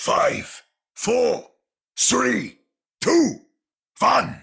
[0.00, 0.62] five,
[0.94, 1.46] four,
[1.98, 2.56] three,
[3.02, 3.34] two,
[3.98, 4.40] one.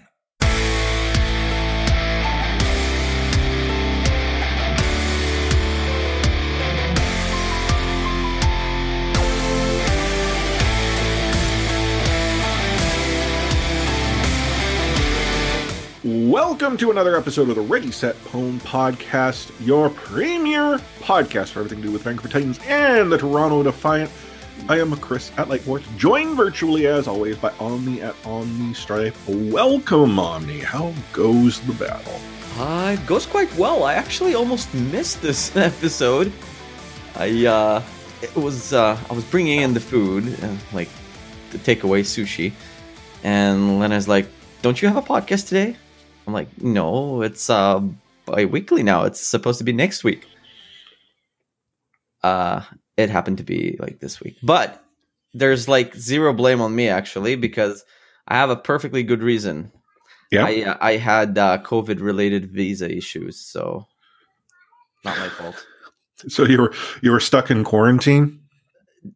[16.04, 21.82] Welcome to another episode of the Ready Set Pwn Podcast, your premier podcast for everything
[21.82, 24.08] to do with Vancouver Titans and the Toronto Defiant.
[24.66, 29.14] I am Chris at Lightworks, joined virtually as always by Omni at Omni Stripe.
[29.26, 30.60] Welcome, Omni.
[30.60, 32.20] How goes the battle?
[32.58, 33.84] Uh, it goes quite well.
[33.84, 36.32] I actually almost missed this episode.
[37.16, 37.82] I uh,
[38.20, 40.88] it was uh, I was bringing in the food, and, like
[41.50, 42.52] the takeaway sushi,
[43.22, 44.28] and Lena's like,
[44.62, 45.76] "Don't you have a podcast today?"
[46.26, 47.80] I'm like, "No, it's uh
[48.26, 49.04] bi-weekly now.
[49.04, 50.26] It's supposed to be next week."
[52.22, 52.62] Uh,
[52.98, 54.84] it happened to be like this week, but
[55.32, 57.84] there's like zero blame on me actually because
[58.26, 59.72] I have a perfectly good reason.
[60.30, 60.44] Yeah.
[60.44, 63.86] I uh, I had uh, COVID related visa issues, so
[65.04, 65.64] not my fault.
[66.28, 68.40] So you were you were stuck in quarantine?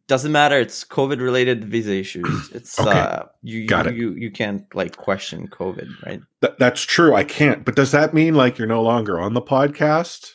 [0.07, 0.57] Doesn't matter.
[0.57, 2.49] It's COVID related visa issues.
[2.55, 2.89] It's Okay.
[2.97, 3.97] uh you Got you, it.
[3.97, 6.21] you you can't like question COVID, right?
[6.41, 7.13] Th- that's true.
[7.13, 7.65] I can't.
[7.65, 10.31] But does that mean like you're no longer on the podcast?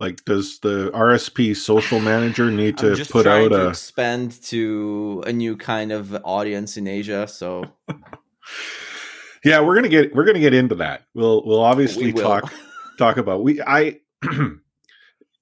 [0.00, 3.68] Like, does the RSP social manager need to put out to a?
[3.70, 7.26] expand to a new kind of audience in Asia.
[7.26, 7.64] So
[9.44, 11.02] Yeah, we're gonna get we're gonna get into that.
[11.14, 12.52] We'll we'll obviously we talk
[12.98, 14.00] talk about we I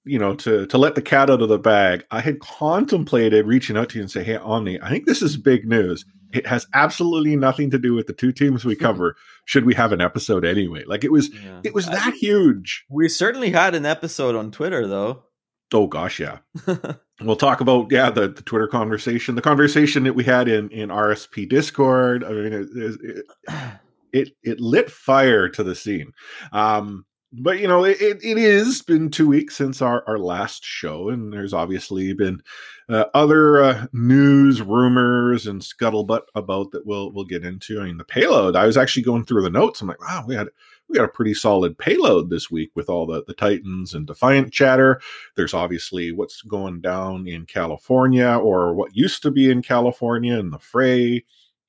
[0.04, 2.04] you know to to let the cat out of the bag.
[2.10, 5.36] I had contemplated reaching out to you and say, "Hey, Omni, I think this is
[5.36, 6.04] big news.
[6.32, 9.16] It has absolutely nothing to do with the two teams we cover.
[9.44, 10.84] Should we have an episode anyway?
[10.86, 11.60] Like it was yeah.
[11.64, 12.84] it was I- that huge.
[12.88, 15.24] we certainly had an episode on Twitter though.
[15.72, 16.38] Oh gosh, yeah.
[17.18, 20.90] We'll talk about yeah the, the Twitter conversation, the conversation that we had in in
[20.90, 22.22] RSP Discord.
[22.22, 23.26] I mean, it it,
[24.12, 26.12] it, it lit fire to the scene.
[26.52, 30.62] Um, but you know, it, it, it is been two weeks since our, our last
[30.64, 32.42] show, and there's obviously been
[32.88, 37.80] uh, other uh, news, rumors, and scuttlebutt about that we'll we'll get into.
[37.80, 38.54] I mean, the payload.
[38.54, 39.80] I was actually going through the notes.
[39.80, 40.48] I'm like, wow, we had
[40.88, 44.52] we got a pretty solid payload this week with all the the Titans and Defiant
[44.52, 45.00] chatter.
[45.34, 50.50] There's obviously what's going down in California or what used to be in California in
[50.50, 51.24] the fray.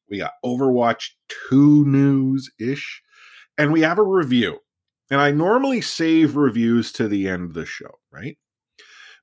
[0.10, 1.10] We got Overwatch
[1.50, 3.02] 2 news ish,
[3.58, 4.60] and we have a review.
[5.10, 8.38] And I normally save reviews to the end of the show, right?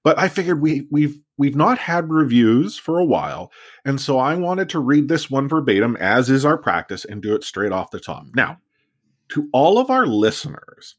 [0.04, 3.50] But I figured we we've we've not had reviews for a while,
[3.84, 7.34] and so I wanted to read this one verbatim, as is our practice, and do
[7.34, 8.26] it straight off the top.
[8.34, 8.58] Now,
[9.30, 10.96] to all of our listeners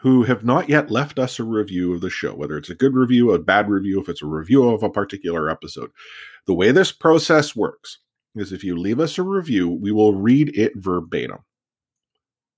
[0.00, 2.94] who have not yet left us a review of the show, whether it's a good
[2.94, 5.90] review, a bad review, if it's a review of a particular episode,
[6.46, 8.00] the way this process works
[8.36, 11.38] is if you leave us a review, we will read it verbatim.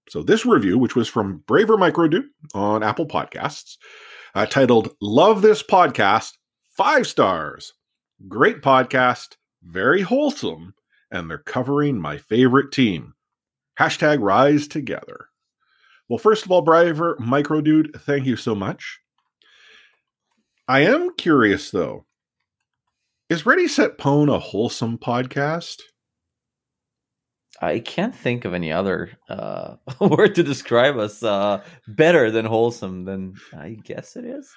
[0.09, 2.25] So this review, which was from Braver Microdude
[2.55, 3.77] on Apple Podcasts,
[4.37, 6.33] uh, titled "Love This Podcast,"
[6.77, 7.73] five stars,
[8.29, 10.75] great podcast, very wholesome,
[11.11, 13.15] and they're covering my favorite team.
[13.81, 15.29] Hashtag Rise Together.
[16.07, 19.01] Well, first of all, Braver Microdude, thank you so much.
[20.69, 22.05] I am curious though.
[23.31, 25.81] Is Ready Set Pwn a wholesome podcast?
[27.61, 33.05] I can't think of any other uh, word to describe us uh, better than wholesome
[33.05, 34.51] than I guess it is.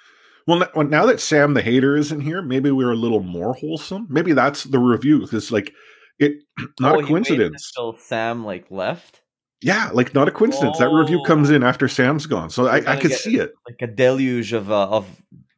[0.46, 4.06] Well, now that Sam the hater isn't here, maybe we're a little more wholesome.
[4.10, 5.20] Maybe that's the review.
[5.20, 5.72] Because like
[6.18, 6.42] it,
[6.80, 7.72] not Oh, a coincidence.
[7.76, 9.20] Until Sam like left,
[9.62, 10.78] Yeah, like not a coincidence.
[10.78, 11.54] That review comes Oh.
[11.54, 14.88] in after Sam's gone, so I, I could see it, like a deluge of uh,
[14.88, 15.06] of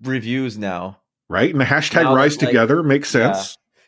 [0.03, 0.99] reviews now.
[1.29, 1.51] right?
[1.51, 3.29] And the hashtag Now Rise like- Together makes yeah.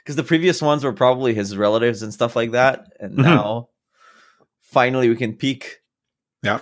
[0.04, 0.16] Sense.
[0.16, 3.22] Because the previous ones were probably his relatives and stuff like that, and Mhm.
[3.24, 3.68] now
[4.62, 5.78] finally we can peak.
[6.42, 6.60] Yeah.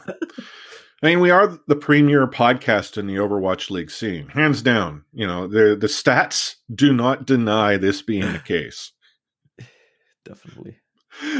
[1.02, 5.04] I mean, we are the premier podcast in the Overwatch League scene, hands down.
[5.12, 8.92] You know, the the stats do not deny this being the case.
[10.24, 10.76] Definitely.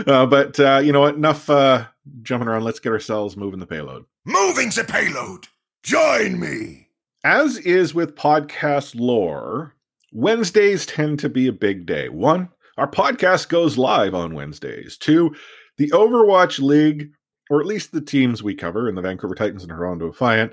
[0.07, 1.15] Uh, but uh, you know what?
[1.15, 1.87] Enough uh,
[2.23, 2.65] jumping around.
[2.65, 4.05] Let's get ourselves moving the payload.
[4.25, 5.47] Moving the payload.
[5.85, 6.89] Join me.
[7.25, 9.75] As is with podcast lore,
[10.13, 12.11] Wednesdays tend to be a big day.
[12.11, 14.99] One, our podcast goes live on Wednesdays.
[14.99, 15.35] Two,
[15.79, 17.13] the Overwatch League,
[17.49, 20.53] or at least the teams we cover in the Vancouver Titans and Toronto Defiant,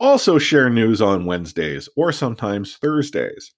[0.00, 3.52] also share news on Wednesdays or sometimes Thursdays.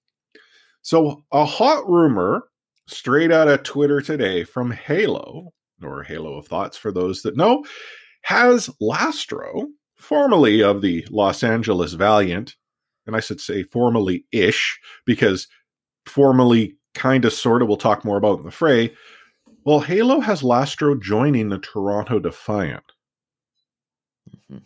[0.82, 2.48] So, a hot rumor
[2.88, 7.64] straight out of Twitter today from Halo, or Halo of Thoughts for those that know,
[8.22, 9.66] has Lastro,
[9.96, 12.56] formerly of the Los Angeles Valiant,
[13.06, 15.48] and I should say formally ish, because
[16.06, 18.94] formally, kind of sort of we'll talk more about in the fray.
[19.64, 22.84] Well, Halo has Lastro joining the Toronto Defiant,
[24.50, 24.62] Mhm.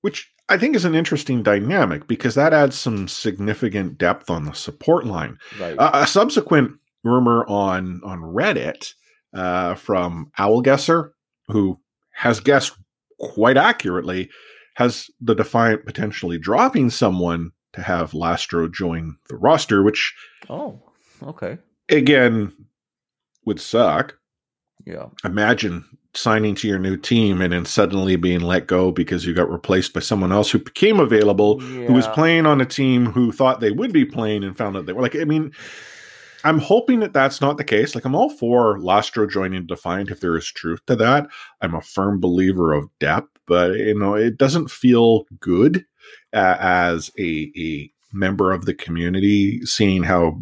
[0.00, 4.52] which I think is an interesting dynamic because that adds some significant depth on the
[4.52, 5.38] support line.
[5.58, 5.76] Right.
[5.78, 8.94] Uh, a subsequent rumor on on Reddit
[9.34, 11.10] uh, from Owlguesser,
[11.48, 11.80] who
[12.14, 12.72] has guessed
[13.18, 14.30] quite accurately,
[14.74, 20.14] has the Defiant potentially dropping someone to have Lastro join the roster, which
[20.48, 20.80] oh,
[21.22, 21.58] okay.
[21.88, 22.52] again
[23.44, 24.18] would suck.
[24.84, 25.06] Yeah.
[25.24, 25.84] Imagine
[26.14, 29.94] signing to your new team and then suddenly being let go because you got replaced
[29.94, 33.70] by someone else who became available who was playing on a team who thought they
[33.70, 35.50] would be playing and found out they were like i mean
[36.44, 40.20] i'm hoping that that's not the case like i'm all for lastro joining defiant if
[40.20, 41.26] there is truth to that
[41.62, 45.84] i'm a firm believer of depth but you know it doesn't feel good
[46.32, 50.38] uh, as a, a member of the community seeing how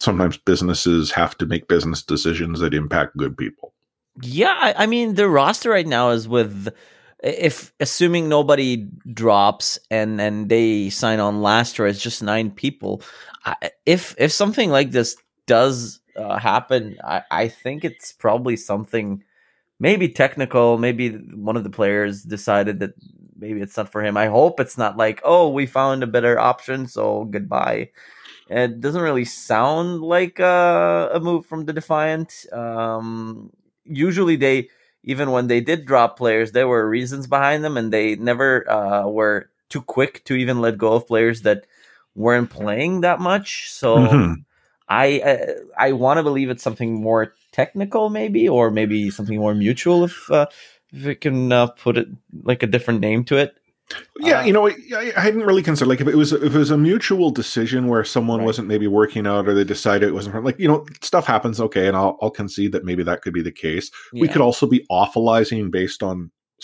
[0.00, 3.74] sometimes businesses have to make business decisions that impact good people
[4.22, 6.72] Yeah, I, I mean the roster right now is with
[7.22, 13.02] if assuming nobody drops and and they sign on Lastro, it's just nine people.
[13.44, 15.16] I, if if something like this
[15.46, 19.24] does uh, happen, I, I think it's probably something
[19.80, 20.78] maybe technical.
[20.78, 22.94] Maybe one of the players decided that
[23.38, 24.16] maybe it's not for him.
[24.16, 27.90] I hope it's not like oh we found a better option, so goodbye.
[28.48, 32.46] It doesn't really sound like uh, a move from the Defiant.
[32.52, 33.50] Um,
[33.84, 34.68] usually they
[35.04, 39.06] even when they did drop players there were reasons behind them and they never uh,
[39.08, 41.66] were too quick to even let go of players that
[42.14, 44.44] weren't playing that much so Mhm.
[44.88, 49.54] i uh, i want to believe it's something more technical maybe or maybe something more
[49.66, 50.46] mutual if uh,
[50.92, 52.08] if we can uh, put it
[52.50, 53.50] like a different name to it
[54.20, 56.58] Yeah, Uh, you know, I, I hadn't really considered like if it was if it
[56.64, 58.48] was a mutual decision where someone Right.
[58.50, 61.56] wasn't maybe working out or they decided it wasn't like you know stuff happens.
[61.66, 63.86] Okay, and I'll I'll concede that maybe that could be the case.
[64.12, 66.16] We could also be awfulizing based on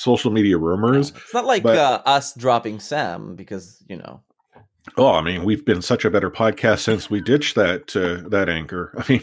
[0.09, 1.07] social media rumors.
[1.17, 4.15] it's not like but- uh, us dropping sam because you know
[4.97, 8.49] Oh, I mean, we've been such a better podcast since we ditched that uh, that
[8.49, 8.93] anchor.
[8.99, 9.23] I mean,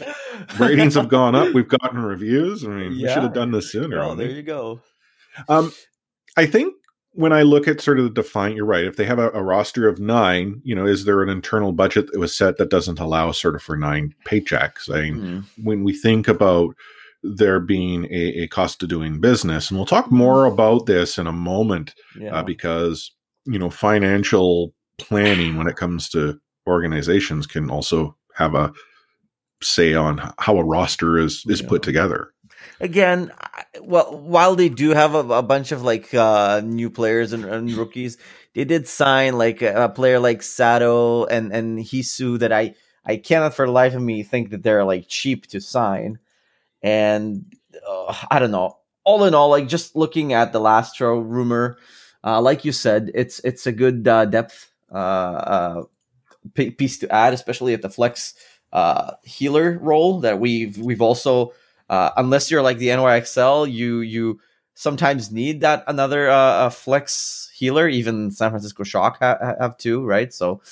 [0.58, 1.54] ratings have gone up.
[1.54, 2.64] We've gotten reviews.
[2.64, 4.02] I mean, we should have done this sooner.
[4.02, 4.80] oh, there you go
[5.48, 5.72] Um,
[6.36, 6.74] I think
[7.12, 8.84] when I look at sort of the Defiant, you're right.
[8.84, 12.10] If they have a, a roster of nine, you know, is there an internal budget
[12.10, 14.90] that was set that doesn't allow sort of for nine paychecks?
[14.92, 15.64] I mean, Hmm.
[15.64, 16.74] when we think about
[17.22, 21.26] there being a, a cost of doing business, and we'll talk more about this in
[21.28, 23.12] a moment yeah uh, because
[23.44, 28.72] you know financial planning when it comes to organizations can also have a
[29.62, 32.32] say on how a roster is is put together.
[32.80, 33.30] again
[33.80, 37.72] well while they do have a, a bunch of like uh new players and, and
[37.72, 38.18] rookies
[38.54, 42.74] they did sign like a, a player like sato and and Heesu that i
[43.04, 46.18] i cannot for the life of me think that they're like cheap to sign.
[46.82, 47.54] And
[47.86, 48.78] uh, i don't know.
[49.04, 51.76] All in all like just looking at the Lastro rumor
[52.24, 55.82] uh like you said it's it's a good uh, depth uh uh
[56.54, 58.34] piece to add especially at the flex
[58.72, 61.52] uh healer role that we've we've also
[61.92, 64.40] uh, unless you're like the NYXL, you you
[64.74, 67.86] sometimes need that another uh, flex healer.
[67.86, 70.32] Even San Francisco Shock ha- ha- have two, right?
[70.32, 70.62] So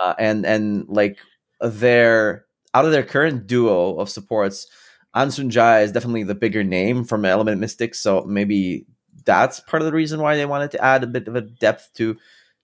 [0.00, 1.18] uh, and and like
[1.60, 4.66] their out of their current duo of supports,
[5.14, 8.00] Ansoonjae is definitely the bigger name from Element Mystics.
[8.00, 8.86] So maybe
[9.24, 11.90] that's part of the reason why they wanted to add a bit of a depth
[11.94, 12.16] to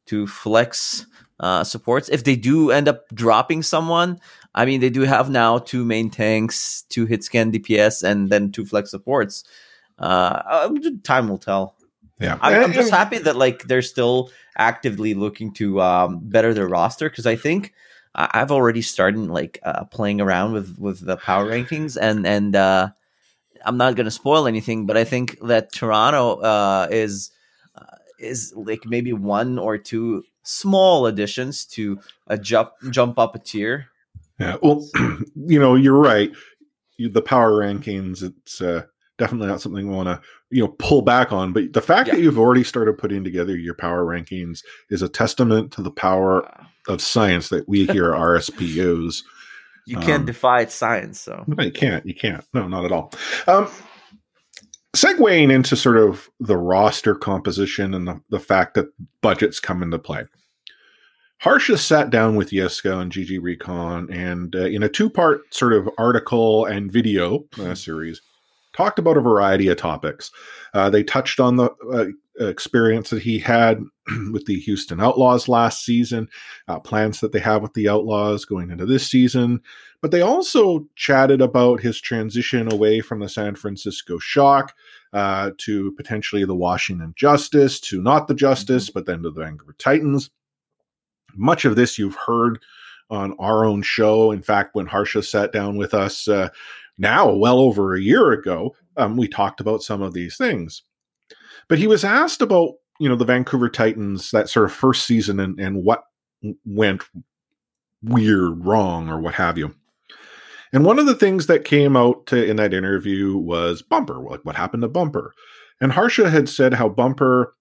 [0.07, 1.07] to flex
[1.41, 2.09] uh, supports.
[2.09, 4.19] If they do end up dropping someone,
[4.55, 8.53] I mean, they do have now two main tanks, two hit scan DPS, and then
[8.53, 9.45] two flex supports.
[9.99, 10.03] Uh,
[10.47, 11.75] uh, time will tell.
[12.19, 16.67] Yeah, I'm, I'm just happy that like they're still actively looking to um, better their
[16.69, 17.75] roster because I think
[18.15, 22.57] I- I've already started like uh, playing around with with the power rankings and and
[22.57, 22.89] uh,
[23.67, 27.31] I'm not gonna spoil anything, but I think that Toronto uh, is
[28.19, 33.87] is like maybe one or two small additions to a jump jump up a tier.
[34.39, 34.57] Yeah.
[34.63, 34.87] Well,
[35.35, 36.31] you know, you're right.
[36.99, 38.83] The power rankings, it's uh,
[39.19, 40.21] definitely not something we want to,
[40.51, 41.53] you know, pull back on.
[41.53, 45.73] But the fact that you've already started putting together your power rankings is a testament
[45.73, 46.49] to the power
[46.89, 49.25] of science that we here at RSP use.
[49.87, 52.05] You can't Um, defy science, so No, you can't.
[52.07, 52.45] You can't.
[52.53, 53.13] No, not at all.
[53.47, 53.69] Um,
[54.97, 58.87] segueing into sort of the roster composition and the, the fact that
[59.21, 60.25] budgets come into play.
[61.41, 65.53] Harsh has sat down with Yiska and GG Recon and uh, in a two part
[65.53, 68.23] sort of article and video uh, series,
[68.75, 70.31] talked about a variety of topics.
[70.73, 72.07] Uh, they touched on the uh,
[72.39, 73.83] experience that he had
[74.33, 76.29] with the Houston Outlaws last season,
[76.69, 79.61] uh, plans that they have with the Outlaws going into this season,
[80.03, 84.75] But they also chatted about his transition away from the San Francisco Shock
[85.13, 89.75] uh, to potentially the Washington Justice, to not the Justice, but then to the Vancouver
[89.79, 90.31] Titans.
[91.35, 92.59] Much of this you've heard
[93.11, 94.33] on our own show.
[94.33, 96.49] In fact, when Harsha sat down with us uh,
[96.99, 100.83] now, well over a year ago, um, we talked about some of these things.
[101.69, 105.41] But he was asked about, you know, the Vancouver Titans, that sort of first season
[105.41, 106.05] and, and what
[106.65, 107.03] went
[108.03, 109.75] weird, wrong, or what have you.
[110.73, 114.57] And one of the things that came out in that interview was Bumper, like what
[114.57, 115.33] happened to Bumper.
[115.81, 117.55] And Harsha had said how Bumper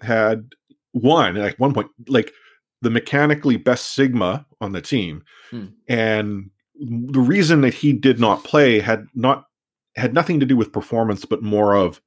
[0.00, 0.50] had
[0.92, 2.32] won, like one point, like
[2.82, 5.22] the mechanically best Sigma on the team.
[5.50, 5.66] Hmm.
[5.88, 9.44] And the reason that he did not play had not
[9.96, 12.00] had nothing to do with performance, but more of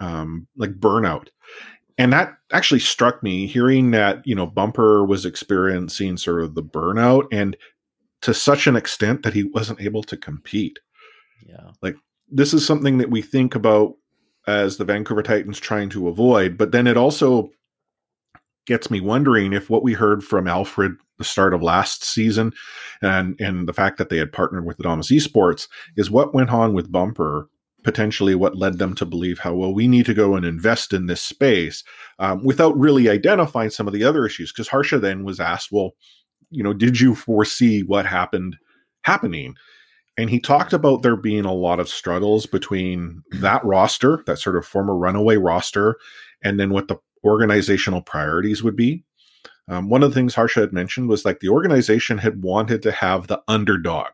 [0.00, 1.28] um, like burnout.
[1.96, 6.62] And that actually struck me hearing that, you know, Bumper was experiencing sort of the
[6.62, 7.56] burnout and
[8.22, 10.78] to such an extent that he wasn't able to compete.
[11.46, 11.70] Yeah.
[11.82, 11.96] Like
[12.30, 13.94] this is something that we think about
[14.46, 17.50] as the Vancouver Titans trying to avoid, but then it also
[18.66, 22.52] gets me wondering if what we heard from Alfred the start of last season
[23.02, 26.74] and and the fact that they had partnered with Adamas Esports is what went on
[26.74, 27.48] with Bumper
[27.84, 31.06] potentially what led them to believe how well we need to go and invest in
[31.06, 31.84] this space
[32.18, 35.92] um, without really identifying some of the other issues because harsha then was asked well
[36.50, 38.56] you know did you foresee what happened
[39.08, 39.56] happening?
[40.18, 44.56] And he talked about there being a lot of struggles between that roster that sort
[44.56, 45.96] of former runaway roster
[46.42, 49.04] and then what the organizational priorities would be.
[49.68, 52.92] Um, one of the things harsha had mentioned was like the organization had wanted to
[52.92, 54.08] have the underdog.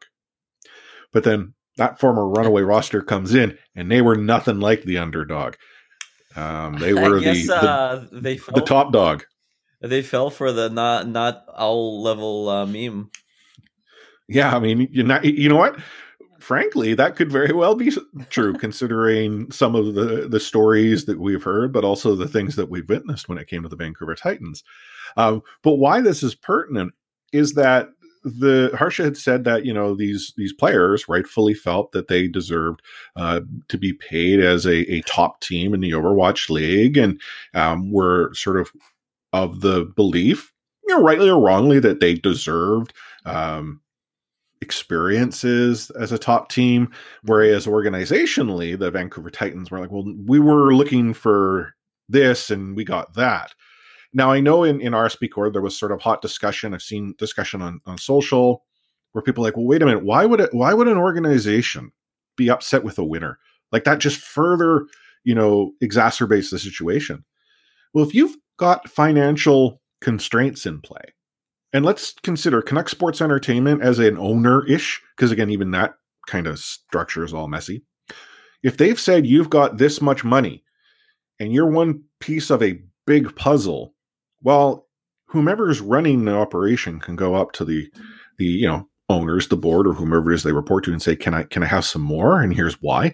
[1.13, 5.55] But then that former runaway roster comes in and they were nothing like the underdog.
[6.37, 9.25] Um, they were guess, the, uh, the, they the top dog.
[9.81, 13.11] They fell for the not not all level uh, meme.
[14.29, 15.79] Yeah, I mean, you not you know what?
[16.41, 17.93] Frankly, that could very well be
[18.31, 22.71] true, considering some of the the stories that we've heard, but also the things that
[22.71, 24.65] we've witnessed when it came to the Vancouver Titans.
[25.17, 26.95] Um, but why this is pertinent
[27.33, 27.89] is that
[28.25, 32.83] the Harsha had said that you know these these players rightfully felt that they deserved
[33.17, 37.21] uh, to be paid as a, a top team in the Overwatch League, and
[37.53, 38.73] um, were sort of
[39.33, 40.53] of the belief,
[40.87, 42.95] you know, rightly or wrongly, that they deserved
[43.27, 43.81] um,
[44.63, 46.91] experiences as a top team.
[47.23, 51.75] Whereas organizationally, the Vancouver Titans were like, well, we were looking for
[52.09, 53.53] this and we got that.
[54.15, 56.73] Now I know in, in RSP Cord there was sort of hot discussion.
[56.73, 58.65] I've seen discussion on, on social
[59.13, 61.93] where people like, well, wait a minute, why would it why would an organization
[62.37, 63.39] be upset with a winner?
[63.73, 64.87] Like that just further,
[65.25, 67.25] you know, exacerbates the situation.
[67.93, 71.15] Well, if you've got financial constraints in play,
[71.73, 75.95] and let's consider Canuck Sports Entertainment as an owner-ish, because again, even that
[76.29, 77.85] kind of structure is all messy.
[78.63, 80.65] If they've said you've got this much money
[81.39, 83.94] and you're one piece of a big puzzle
[84.45, 84.87] well,
[85.27, 87.91] whomever is running the operation can go up to the
[88.39, 91.17] the you know owners, the board, or whomever it is they report to, and say,
[91.17, 93.13] "Can I can I have some more?" And here's why.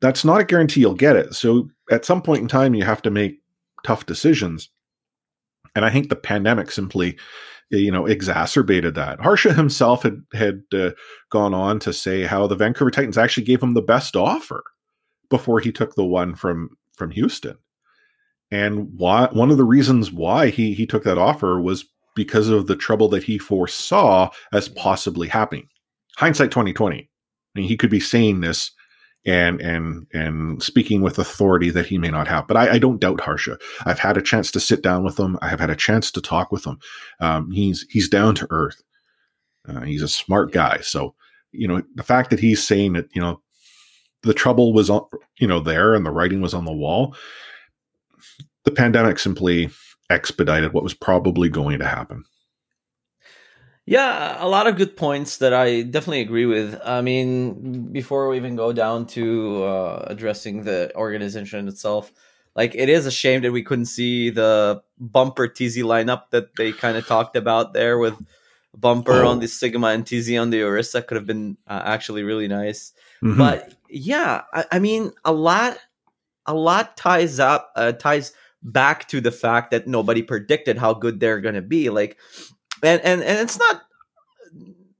[0.00, 1.34] That's not a guarantee you'll get it.
[1.34, 3.40] So at some point in time, you have to make
[3.84, 4.70] tough decisions.
[5.74, 7.18] And I think the pandemic simply,
[7.68, 9.20] you know, exacerbated that.
[9.20, 10.90] Harsha himself had had uh,
[11.30, 14.64] gone on to say how the Vancouver Titans actually gave him the best offer
[15.28, 17.58] before he took the one from from Houston.
[18.50, 21.84] And why one of the reasons why he he took that offer was
[22.16, 25.68] because of the trouble that he foresaw as possibly happening.
[26.16, 26.98] Hindsight 2020.
[26.98, 28.72] I mean, he could be saying this
[29.26, 32.46] and and and speaking with authority that he may not have.
[32.46, 33.58] But I, I, don't doubt Harsha.
[33.84, 35.38] I've had a chance to sit down with him.
[35.42, 36.78] I have had a chance to talk with him.
[37.20, 38.82] Um, he's he's down to earth.
[39.68, 40.78] Uh, he's a smart guy.
[40.80, 41.14] So
[41.52, 43.42] you know the fact that he's saying that you know
[44.22, 45.02] the trouble was on
[45.38, 47.14] you know there and the writing was on the wall
[48.64, 49.70] the pandemic simply
[50.08, 52.24] expedited what was probably going to happen.
[53.86, 56.78] Yeah, a lot of good points that I definitely agree with.
[56.84, 62.12] I mean, before we even go down to uh, addressing the organization itself,
[62.54, 66.72] like it is a shame that we couldn't see the bumper TZ lineup that they
[66.72, 68.14] kind of talked about there with
[68.76, 69.28] bumper oh.
[69.28, 72.92] on the Sigma and TZ on the Orisa could have been uh, actually really nice.
[73.22, 73.38] Mm-hmm.
[73.38, 75.78] But yeah, I, I, mean, a lot,
[76.46, 78.32] a lot ties up, uh, ties
[78.62, 82.18] back to the fact that nobody predicted how good they're going to be like
[82.82, 83.82] and and and it's not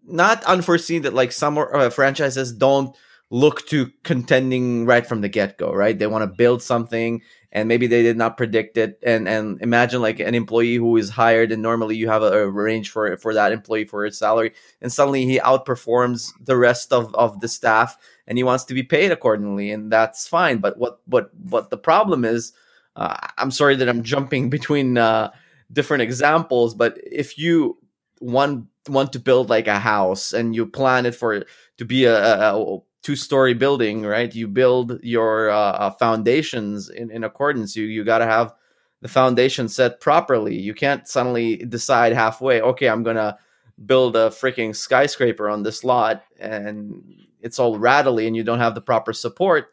[0.04, 2.96] not unforeseen that like some uh, franchises don't
[3.30, 5.98] look to contending right from the get-go right?
[5.98, 10.00] They want to build something and maybe they did not predict it and and imagine
[10.00, 13.34] like an employee who is hired and normally you have a, a range for for
[13.34, 17.96] that employee for his salary and suddenly he outperforms the rest of of the staff
[18.30, 21.76] and he wants to be paid accordingly and that's fine but what what what the
[21.76, 22.54] problem is
[22.96, 25.30] uh, i'm sorry that i'm jumping between uh,
[25.70, 27.76] different examples but if you
[28.20, 31.44] want want to build like a house and you plan it for
[31.76, 34.34] to be a, a, a two story building, right?
[34.34, 37.76] You build your uh, uh foundations in, in accordance.
[37.76, 38.54] You you got to have
[39.02, 40.56] the foundation set properly.
[40.56, 43.38] You can't suddenly decide halfway, okay, I'm gonna
[43.86, 47.02] build a freaking skyscraper on this lot, and
[47.42, 49.68] it's all rattly, and you don't have the proper support.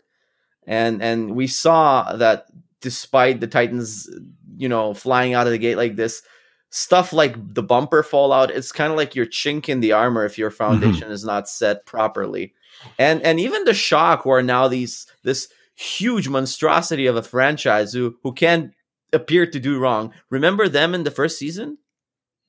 [0.65, 2.47] And and we saw that
[2.81, 4.09] despite the Titans,
[4.57, 6.21] you know, flying out of the gate like this,
[6.69, 10.37] stuff like the bumper fallout, it's kind of like your chink in the armor if
[10.37, 10.57] your mm-hmm.
[10.57, 11.11] foundation mm-hmm.
[11.11, 12.53] is not set properly
[12.97, 17.93] and and even the shock who are now these this huge monstrosity of a franchise
[17.93, 18.73] who who can
[19.13, 20.13] appear to do wrong.
[20.29, 21.77] Remember them in the first season?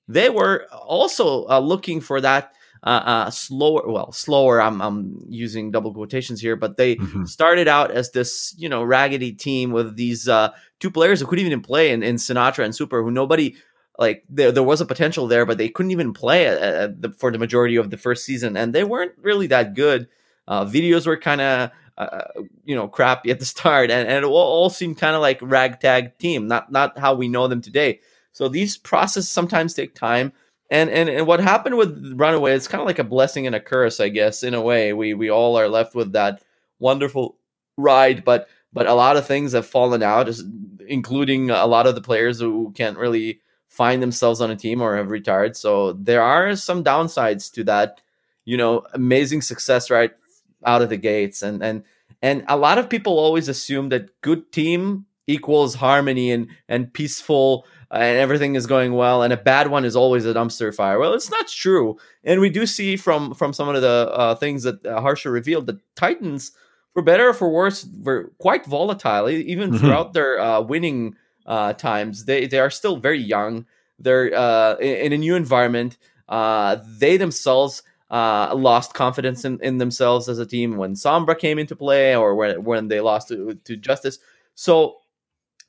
[0.06, 3.82] They were also uh, looking for that uh, uh, slower.
[3.87, 4.61] Well, slower.
[4.61, 7.25] I'm I'm using double quotations here, but they mm-hmm.
[7.25, 11.47] started out as this you know raggedy team with these uh, two players who couldn't
[11.47, 13.56] even play in, in Sinatraa and Super, who nobody
[13.99, 17.38] like there, there was a potential there, but they couldn't even play the, for the
[17.38, 20.08] majority of the first season, and they weren't really that good.
[20.47, 22.23] Uh, videos were kind of uh,
[22.64, 25.38] you know crappy at the start, and, and it all, all seemed kind of like
[25.42, 28.00] ragtag team, not not how we know them today.
[28.32, 30.32] So these processes sometimes take time.
[30.70, 33.60] And, and and what happened with Runaway is kind of like a blessing and a
[33.60, 34.92] curse, I guess, in a way.
[34.92, 36.42] We we all are left with that
[36.78, 37.38] wonderful
[37.78, 40.28] ride, but but a lot of things have fallen out,
[40.87, 44.96] including a lot of the players who can't really find themselves on a team or
[44.96, 45.56] have retired.
[45.56, 48.00] So there are some downsides to that,
[48.44, 50.12] you know, amazing success right
[50.66, 51.84] out of the gates and and
[52.20, 57.64] and a lot of people always assume that good team equals harmony and and peaceful
[57.90, 60.99] and everything is going well and a bad one is always a dumpster fire.
[60.99, 61.99] Well it's not true.
[62.25, 65.66] And we do see from from some of the uh, things that uh, harsha revealed
[65.66, 66.52] that titans
[66.92, 69.29] for better or for worse were quite volatile.
[69.29, 69.79] Even mm-hmm.
[69.79, 73.66] throughout their uh, winning uh, times they they are still very young.
[73.98, 75.96] They're uh, in, in, a new environment.
[76.29, 81.59] Uh, they themselves uh, lost confidence in, in themselves as a team when Sombra came
[81.59, 84.18] into play or when, when they lost to, to Justice.
[84.55, 84.98] So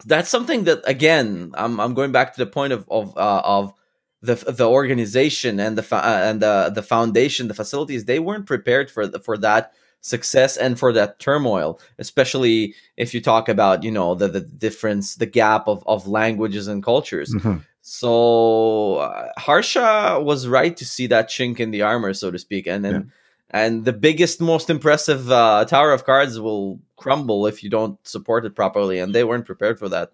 [0.06, 3.74] that's something that again, I'm, I'm going back to the point of of uh, of
[4.22, 8.06] the the organization and the uh, and the the foundation, the facilities.
[8.06, 13.22] They weren't prepared for the, for that success and for that turmoil, especially if you
[13.22, 17.34] talk about you know the the difference, the gap of of languages and cultures.
[17.34, 17.58] Mm-hmm.
[17.82, 22.68] So uh, Harsha was right to see that chink in the armor, so to speak,
[22.68, 23.12] and then.
[23.52, 28.46] And the biggest, most impressive uh, tower of cards will crumble if you don't support
[28.46, 30.12] it properly, and they weren't prepared for that.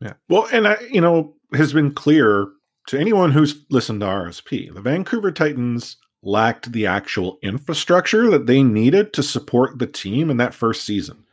[0.00, 0.14] Yeah.
[0.28, 2.48] Well, and I, you know, has been clear
[2.88, 4.74] to anyone who's listened to RSP.
[4.74, 10.36] The Vancouver Titans lacked the actual infrastructure that they needed to support the team in
[10.38, 11.24] that first season.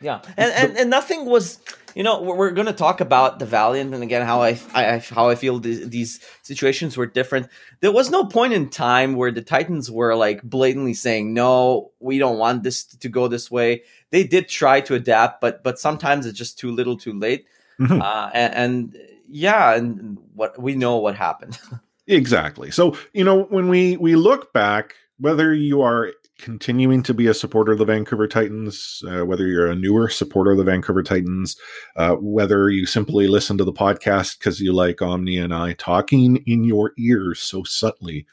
[0.00, 1.60] Yeah, and and, and nothing was
[1.96, 5.30] you know we're, going to talk about the valiant and again how I, I how
[5.30, 7.48] I feel th- these situations were different.
[7.80, 12.18] There was no point in time where the Titans were like blatantly saying no, we
[12.18, 13.82] don't want this to go this way.
[14.10, 17.46] They did try to adapt, but but sometimes it's just too little, too late.
[17.80, 18.02] Mm-hmm.
[18.02, 21.58] Uh, and, and yeah, and what we know what happened.
[22.06, 22.70] exactly.
[22.70, 27.34] So you know when we we look back, whether you are continuing to be a
[27.34, 31.56] supporter of the Vancouver Titans, uh, whether you're a newer supporter of the Vancouver Titans,
[31.96, 36.36] uh, whether you simply listen to the podcast because you like Omni and I talking
[36.46, 38.26] in your ears so subtly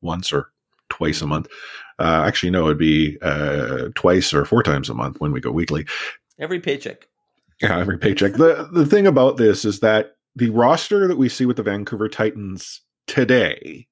[0.00, 0.50] once or
[0.88, 1.48] twice a month.
[1.98, 5.50] Uh, actually, no, it'd be uh, twice or four times a month when we go
[5.50, 5.86] weekly.
[6.38, 7.08] Every paycheck.
[7.60, 8.34] Yeah, every paycheck.
[8.34, 12.08] the The thing about this is that the roster that we see with the Vancouver
[12.08, 13.87] Titans today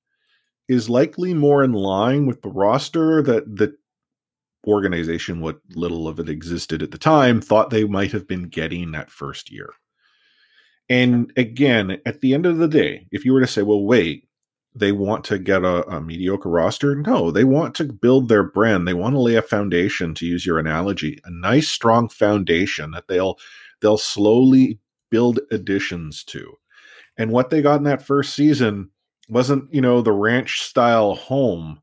[0.68, 3.76] is likely more in line with the roster that the
[4.66, 8.90] organization, what little of it existed at the time, thought they might have been getting
[8.92, 9.72] that first year.
[10.88, 14.26] And again, at the end of the day, if you were to say, well, wait,
[14.76, 16.94] they want to get a, a, mediocre roster?
[16.94, 18.87] No, they want to build their brand.
[18.87, 23.09] They want to lay a foundation, to use your analogy, a nice, strong foundation that
[23.09, 23.38] they'll
[23.81, 24.79] they'll slowly
[25.11, 26.59] build additions to.
[27.16, 28.90] And what they got in that first season
[29.29, 31.81] wasn't you know the ranch style home.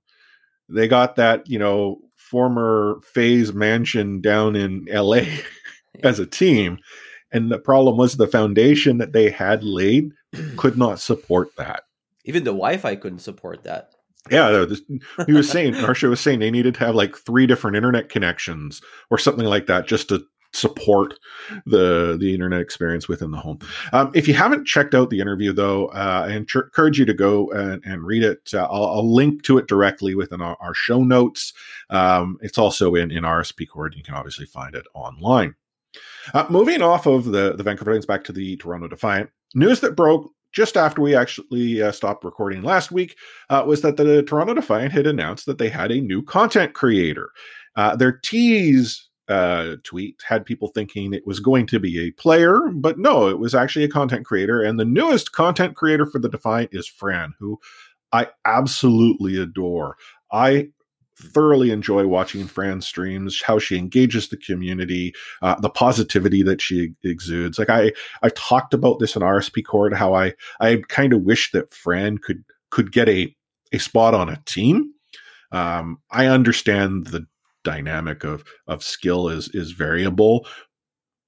[0.70, 5.20] They got that you know former FaZe mansion down in la
[6.04, 6.80] as a team
[7.34, 10.12] and the problem was the foundation that they had laid
[10.56, 11.84] could not support that.
[12.24, 13.90] Even the wi-fi couldn't support that.
[14.32, 14.66] Yeah
[15.26, 18.82] he was saying Harsha was saying they needed to have like three different internet connections
[19.12, 21.20] or something like that just to support
[21.66, 23.60] the the internet experience within the home.
[23.92, 27.52] Um, if you haven't checked out the interview, though, uh, I encourage you to go
[27.52, 28.50] and, and read it.
[28.54, 31.54] Uh, I'll, I'll, link to it directly within our, our show notes.
[31.90, 33.96] Um, it's also in in RSP Cord.
[33.96, 35.56] You can obviously find it online.
[36.34, 39.96] Uh, moving off of the the Vancouver Titans back to the Toronto Defiant news that
[39.96, 43.18] broke just after we actually uh, stopped recording last week
[43.50, 47.32] uh, was that the Toronto Defiant had announced that they had a new content creator.
[47.76, 52.60] Uh, their tease uh, tweet had people thinking it was going to be a player,
[52.74, 54.62] but no, it was actually a content creator.
[54.62, 57.60] And the newest content creator for the Defiant is Fran, who
[58.12, 59.98] I absolutely adore.
[60.32, 60.70] I
[61.16, 66.94] thoroughly enjoy watching Fran's streams, how she engages the community, uh, the positivity that she
[67.04, 67.60] exudes.
[67.60, 71.52] Like I, I talked about this in RSP Cord, how I, I kind of wish
[71.52, 73.36] that Fran could could get a
[73.72, 74.94] a spot on a team.
[75.52, 77.28] Um, I understand the
[77.64, 80.48] dynamic of of skill is is variable.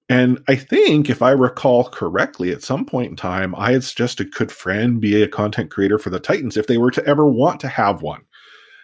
[0.07, 4.35] And I think, if I recall correctly, at some point in time, I had suggested
[4.35, 7.59] could Fran be a content creator for the Titans if they were to ever want
[7.61, 8.21] to have one.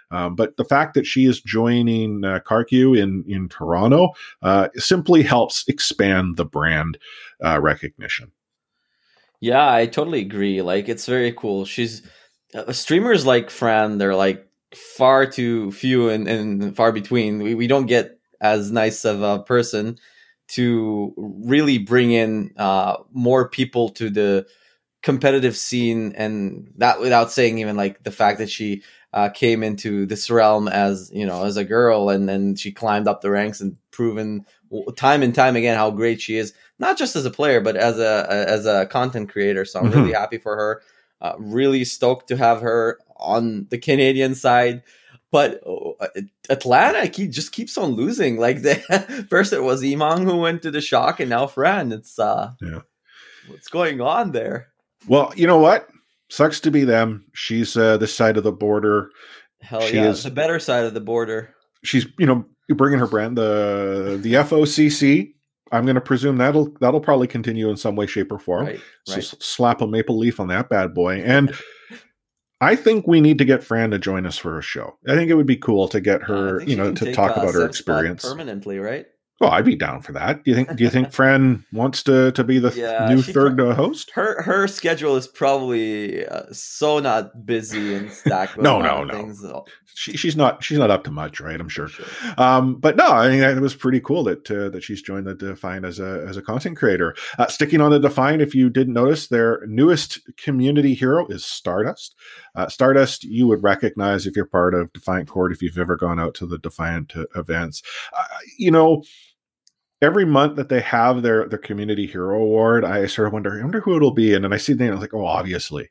[0.10, 4.10] Um, but the fact that she is joining uh, in in Toronto
[4.42, 6.98] uh, simply helps expand the brand
[7.44, 8.32] uh, recognition.
[9.40, 10.62] Yeah, I totally agree.
[10.62, 11.66] Like, it's very cool.
[11.66, 12.02] She's
[12.54, 13.98] uh, streamers like Fran.
[13.98, 17.42] They're like far too few and, and far between.
[17.44, 19.98] We, we don't get as nice of a person
[20.50, 24.46] to really bring in uh, more people to the
[25.02, 30.06] competitive scene and that without saying even like the fact that she uh, came into
[30.06, 33.60] this realm as you know as a girl and then she climbed up the ranks
[33.62, 34.46] and proven
[34.96, 37.98] time and time again how great she is not just as a player but as
[37.98, 40.02] a as a content creator so i'm mm-hmm.
[40.02, 40.82] really happy for her
[41.22, 44.84] uh, really stoked to have her on the Canadian side.
[45.32, 46.08] But uh,
[46.50, 48.38] Atlanta he just keeps on losing.
[48.38, 48.76] Like the,
[49.30, 51.92] first it was Emong who went to the shock, and now Fran.
[51.92, 52.80] It's uh, yeah.
[53.48, 54.68] what's going on there?
[55.08, 55.88] Well, you know what?
[56.30, 57.26] Sucks to be them.
[57.34, 59.10] She's uh, this side of the border.
[59.62, 61.54] Hell she yeah, is, the better side of the border.
[61.84, 65.34] She's you know bringing her brand the the FOCC
[65.72, 68.66] I'm going to presume that'll that'll probably continue in some way, shape, or form.
[68.66, 69.24] Right, so right.
[69.24, 71.56] slap a maple leaf on that bad boy, and
[72.62, 74.96] I think we need to get Fran to join us for a show.
[75.08, 77.66] I think it would be cool to get her, you know, to talk about her
[77.66, 79.08] experience permanently, right?
[79.42, 80.44] Well, I'd be down for that.
[80.44, 80.76] Do you think?
[80.76, 84.12] Do you think Fran wants to to be the yeah, new third pro- host?
[84.14, 88.60] Her her schedule is probably uh, so not busy and stacked.
[88.60, 89.66] no, no, no.
[89.96, 91.60] She, she's not she's not up to much, right?
[91.60, 91.88] I'm sure.
[91.88, 92.06] sure.
[92.38, 95.34] Um, but no, I mean, it was pretty cool that uh, that she's joined the
[95.34, 97.16] Defiant as a as a content creator.
[97.40, 102.16] Uh, sticking on the Defiant, if you didn't notice, their newest community hero is Stardust.
[102.56, 106.20] Uh, Stardust, you would recognize if you're part of Defiant Court, if you've ever gone
[106.20, 107.82] out to the Defiant uh, events.
[108.18, 108.24] Uh,
[108.58, 109.04] you know
[110.02, 113.62] every month that they have their their community hero award, I sort of wonder, I
[113.62, 114.34] wonder who it'll be.
[114.34, 115.90] And then I see the name, I was like, oh, obviously.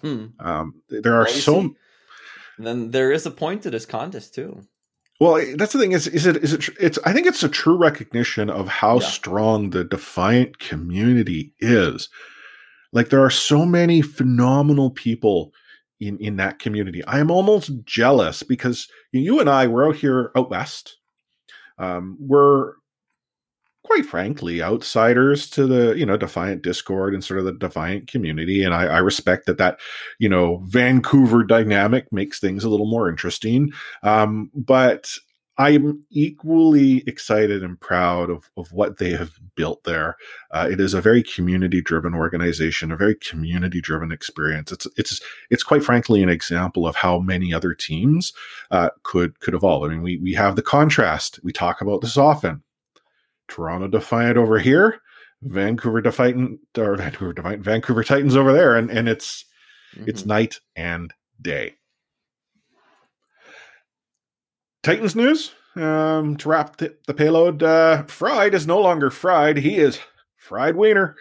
[0.00, 0.26] Hmm.
[0.38, 1.40] Um, there are obviously.
[1.40, 1.74] so.
[2.58, 4.62] And then there is a point to this contest too.
[5.18, 5.92] Well, eh, that's the thing.
[5.92, 6.68] Is is it is it?
[6.78, 9.06] It's I think it's a true recognition of how yeah.
[9.06, 12.08] strong the Defiant community is.
[12.92, 15.52] Like there are so many phenomenal people
[16.00, 17.04] in in that community.
[17.04, 20.96] I am almost jealous because you and I we're out here out west.
[21.78, 22.74] Um, we're
[23.84, 28.62] quite frankly outsiders to the you know defiant discord and sort of the defiant community
[28.62, 29.80] and I, I, respect that that
[30.18, 35.10] you know vancouver dynamic makes things a little more interesting um, but
[35.60, 40.16] i'm equally excited and proud of, of what they have built there.
[40.52, 44.72] Uh, it is a very community driven organization a very community driven experience.
[44.72, 45.20] It's it's
[45.50, 48.32] it's quite frankly an example of how many other teams
[48.70, 49.84] uh, could could evolve.
[49.84, 51.38] I mean we we have the contrast.
[51.42, 52.62] We talk about this often.
[53.48, 55.00] Toronto Defiant over here,
[55.42, 59.44] Vancouver Defiant or Vancouver Defiant, Vancouver Titans over there, and and it's
[59.94, 60.08] mm-hmm.
[60.08, 61.74] it's night and day.
[64.82, 65.52] Titans news.
[65.76, 69.56] Um, to wrap the, the payload, uh, Fried is no longer fried.
[69.56, 70.00] He is
[70.36, 71.16] fried wiener.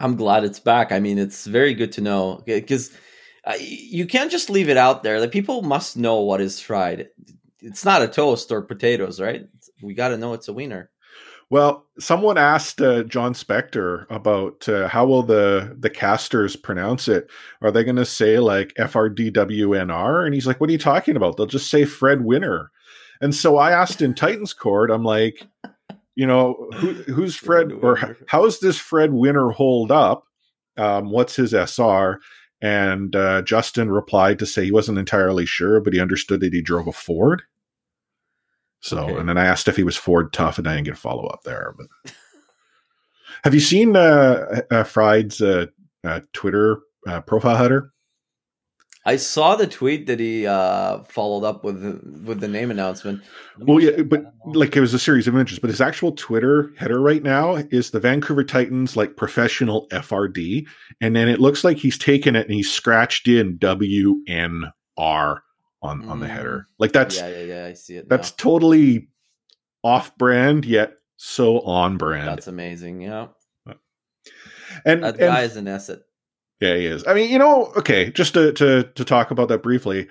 [0.00, 0.90] I'm glad it's back.
[0.90, 2.96] I mean, it's very good to know because
[3.44, 5.20] uh, you can't just leave it out there.
[5.20, 7.08] The people must know what is fried.
[7.60, 9.46] It's not a toast or potatoes, right?
[9.82, 10.90] We got to know it's a wiener.
[11.48, 17.30] Well, someone asked uh, Jon Spector about uh, how will the the casters pronounce it?
[17.62, 20.24] Are they going to say like F R D W N R?
[20.24, 21.36] And he's like, "What are you talking about?
[21.36, 22.72] They'll just say Fred Winner."
[23.20, 25.46] And so I asked in Titans Court, I'm like,
[26.14, 30.24] you know, who, who's Fred or how's this Fred Winner hold up?
[30.76, 32.20] Um, what's his SR?
[32.60, 36.62] And uh, Justin replied to say he wasn't entirely sure, but he understood that he
[36.62, 37.42] drove a Ford.
[38.80, 39.16] So, Okay.
[39.20, 41.26] and then I asked if he was Ford tough, and I didn't get a follow
[41.26, 41.74] up there.
[41.76, 42.12] But
[43.44, 45.66] have you seen uh, uh, Fried's uh,
[46.04, 47.92] uh, Twitter uh, profile header?
[49.08, 51.80] I saw the tweet that he uh, followed up with
[52.24, 53.22] with the name announcement.
[53.56, 57.00] Well, yeah, but like it was a series of images, but his actual Twitter header
[57.00, 60.66] right now is the Vancouver Titans like professional FRD,
[61.00, 64.72] and then it looks like he's taken it and he's scratched in WNR
[65.86, 66.30] on on the Mm.
[66.30, 66.66] header.
[66.78, 67.66] Like that's yeah, yeah, yeah.
[67.66, 68.08] I see it.
[68.08, 68.36] that's now.
[68.38, 69.08] totally
[69.82, 72.28] off brand yet so on brand.
[72.28, 73.00] that's amazing.
[73.00, 73.28] Yeah,
[74.84, 76.00] and that and guy is an asset.
[76.60, 77.06] Yeah, he is.
[77.06, 80.08] I mean, you know, okay, just to to to talk about that briefly,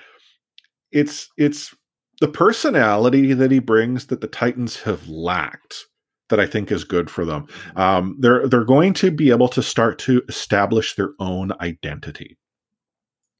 [0.91, 1.73] it's it's
[2.21, 5.85] the personality that he brings that the Titans have lacked
[6.29, 7.47] that I think is good for them.
[7.75, 12.37] Um, they're they're going to be able to start to establish their own identity.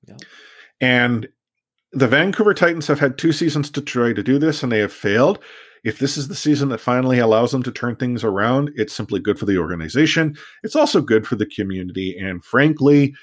[0.07, 0.17] Yeah.
[0.81, 1.27] And
[1.95, 4.93] the Vancouver Titans have had two seasons to try to do this, and they have
[4.93, 5.39] failed.
[5.86, 9.19] If this is the season that finally allows them to turn things around, it's simply
[9.19, 10.36] good for the organization.
[10.63, 12.17] It's also good for the community.
[12.17, 13.15] And frankly,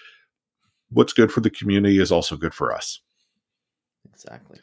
[0.91, 3.01] what's good for the community is also good for us.
[4.11, 4.59] Exactly.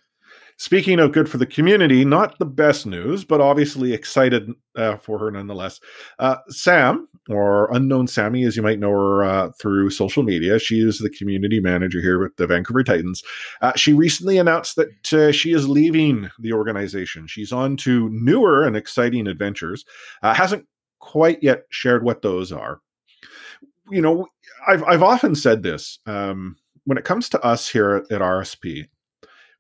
[0.59, 5.17] Speaking of good for the community, not the best news, but obviously excited uh, for
[5.17, 5.79] her nonetheless.
[6.19, 10.85] Uh, Sam, or Unknown Sammy, as you might know her uh, through social media, she
[10.85, 13.23] is the community manager here with the Vancouver Titans.
[13.61, 17.25] Uh, she recently announced that uh, she is leaving the organization.
[17.25, 19.85] She's on to newer and exciting adventures.
[20.21, 20.65] Uh, hasn't
[20.99, 22.81] quite yet shared what those are.
[23.89, 24.27] You know,
[24.67, 28.89] I've I've often said this um, when it comes to us here at, at RSP,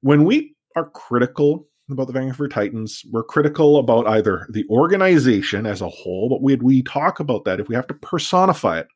[0.01, 3.03] when we are critical about the Vancouver Titans.
[3.11, 7.59] We're critical about either the organization as a whole, but when we talk about that,
[7.59, 8.87] if we have to personify it,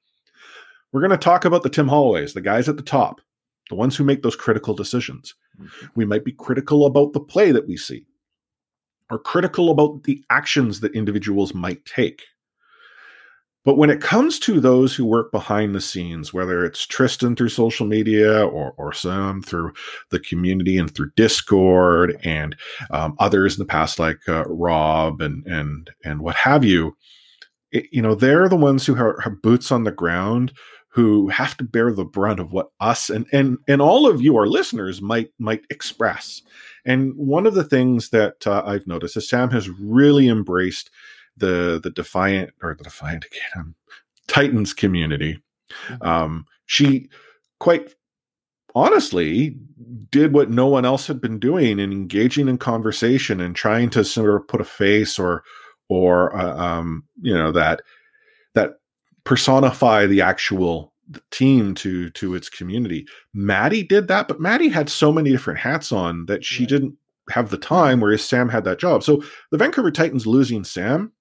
[0.91, 3.19] we're going to talk about the Tim Holloways, the guys at the top,
[3.69, 5.33] the ones who make those critical decisions.
[5.59, 5.89] Mhm.
[5.95, 8.05] We might be critical about the play that we see,
[9.09, 12.21] or critical about the actions that individuals might take.
[13.65, 17.49] But when it comes to those who work behind the scenes, whether it's Tristan through
[17.49, 19.71] social media or, or Sam through
[20.11, 22.55] the community and through Discord and
[22.91, 26.97] um, others in the past like uh, Rob and and and what have you,
[27.71, 30.53] it- you know, they're the ones who are, have boots on the ground
[30.89, 34.37] who have to bear the brunt of what us and and and all of you,
[34.37, 36.41] our listeners, might might express.
[36.85, 40.91] And one of the things that uh, I've noticed is Sam has really embraced
[41.37, 43.75] the the defiant or the defiant again um,
[44.27, 45.41] Titans community.
[45.89, 46.05] Mhm.
[46.05, 47.09] Um, she
[47.59, 47.93] quite
[48.75, 49.55] honestly
[50.11, 54.03] did what no one else had been doing and engaging in conversation and trying to
[54.03, 55.43] sort of put a face or
[55.89, 57.81] or uh, um, you know that
[58.55, 58.75] that
[59.25, 60.93] personify the actual
[61.31, 63.05] team to to its community.
[63.33, 66.69] Maddie did that, but Maddie had so many different hats on that she Right.
[66.69, 66.97] didn't
[67.29, 69.03] have the time, whereas Sam had that job.
[69.03, 71.11] So the Vancouver Titans losing Sam,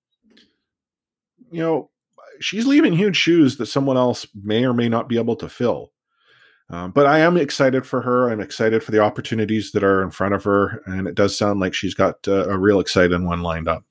[1.53, 1.91] you know,
[2.41, 5.93] she's leaving huge shoes that someone else may or may not be able to fill.
[6.71, 8.31] Um, but I am excited for her.
[8.31, 11.61] I'm excited for the opportunities that are in front of her, and it does sound
[11.61, 13.85] like she's got uh, a real exciting one lined up.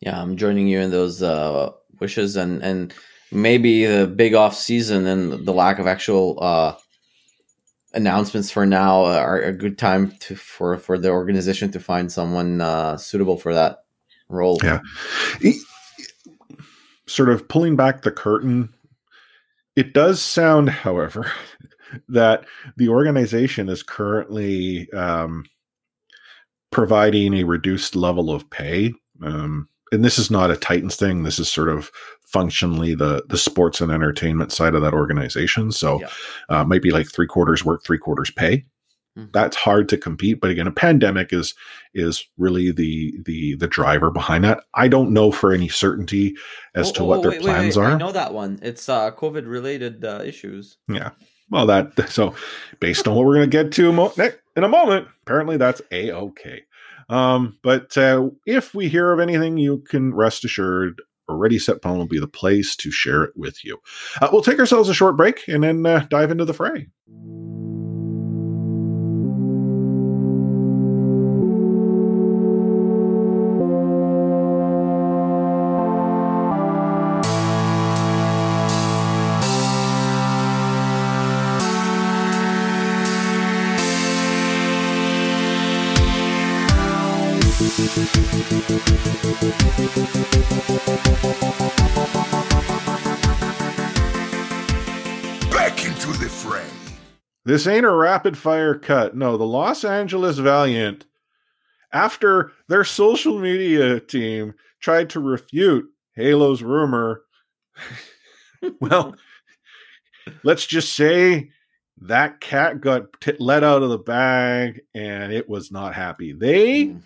[0.00, 2.94] Yeah, I'm joining you in those uh, wishes, and and
[3.30, 6.74] maybe the big off season and the lack of actual uh,
[7.92, 12.62] announcements for now are a good time to for for the organization to find someone
[12.62, 13.84] uh, suitable for that
[14.30, 14.58] role.
[14.62, 14.80] Yeah.
[17.06, 18.72] Sort of pulling back the curtain,
[19.76, 21.30] it does sound, however,
[22.08, 22.44] that
[22.76, 25.44] the organization is currently um,
[26.72, 28.92] providing a reduced level of pay.
[29.22, 31.22] Um, and this is not a Titans thing.
[31.22, 31.90] This is sort of
[32.22, 35.70] functionally the the sports and entertainment side of that organization.
[35.70, 36.08] So, Yeah.
[36.50, 38.64] uh, it might be like three quarters work, three quarters pay.
[39.16, 39.32] Mhm.
[39.32, 40.40] That's hard to compete.
[40.40, 41.54] But again, a pandemic is
[41.94, 44.64] is really the the the driver behind that.
[44.74, 46.34] I don't know for any certainty
[46.74, 47.98] as Oh, to oh, what their wait, wait, plans wait, I are.
[47.98, 48.58] know that one.
[48.62, 50.78] It's uh, COVID related uh, issues.
[50.88, 51.10] Yeah.
[51.50, 52.34] Well, that so
[52.80, 53.88] based on what we're going to get to
[54.56, 56.62] in a moment, apparently that's a okay.
[57.08, 61.00] Um, but uh, if we hear of anything, you can rest assured.
[61.26, 63.78] Ready Set Pwn will be the place to share it with you.
[64.20, 66.88] Uh, we'll take ourselves a short break and then uh, dive into the fray.
[97.54, 99.14] This ain't a rapid fire cut.
[99.14, 101.04] No, the Los Angeles Valiant
[101.92, 105.84] after their social media team tried to refute
[106.16, 107.22] Halo's rumor.
[108.80, 109.14] well,
[110.42, 111.50] let's just say
[111.98, 116.32] that cat got t- let out of the bag and it was not happy.
[116.32, 117.02] They Mm.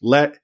[0.00, 0.38] let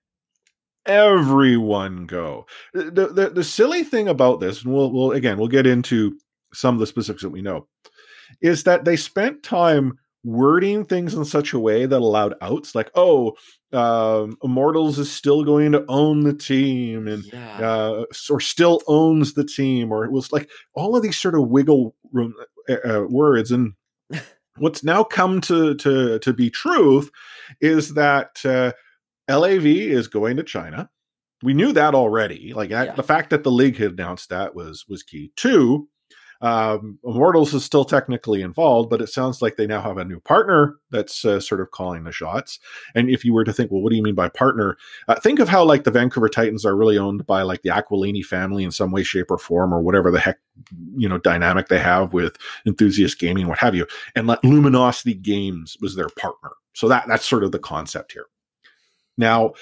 [0.87, 2.47] everyone go.
[2.75, 6.19] The, the the silly thing about this, and we'll we'll again we'll get into
[6.53, 7.69] some of the specifics that we know,
[8.41, 12.91] is that they spent time wording things in such a way that allowed outs like,
[12.97, 13.35] oh,
[13.73, 17.59] um, Immortals is still going to own the team and Yeah.
[17.61, 21.49] uh, or still owns the team, or it was like all of these sort of
[21.49, 22.35] wiggle room
[22.69, 23.51] uh, uh, words.
[23.53, 23.75] And
[24.59, 27.11] what's now come to to to be truth
[27.61, 28.73] is that uh,
[29.29, 30.89] LAV is going to China.
[31.43, 32.53] We knew that already.
[32.55, 32.95] Like that, Yeah.
[32.95, 35.33] the fact that the league had announced that was was key.
[35.37, 35.89] Two,
[36.41, 40.21] um, Immortals is still technically involved, but it sounds like they now have a new
[40.21, 42.59] partner that's uh, sort of calling the shots.
[42.95, 44.77] And if you were to think, well, what do you mean by partner?
[45.09, 48.25] Uh, think of how like the Vancouver Titans are really owned by like the Aquilini
[48.25, 50.39] family in some way, shape, or form, or whatever the heck
[50.97, 53.87] you know dynamic they have with enthusiast gaming, what have you.
[54.15, 58.27] And like Luminosity Games was their partner, so that that's sort of the concept here.
[59.17, 59.53] Now,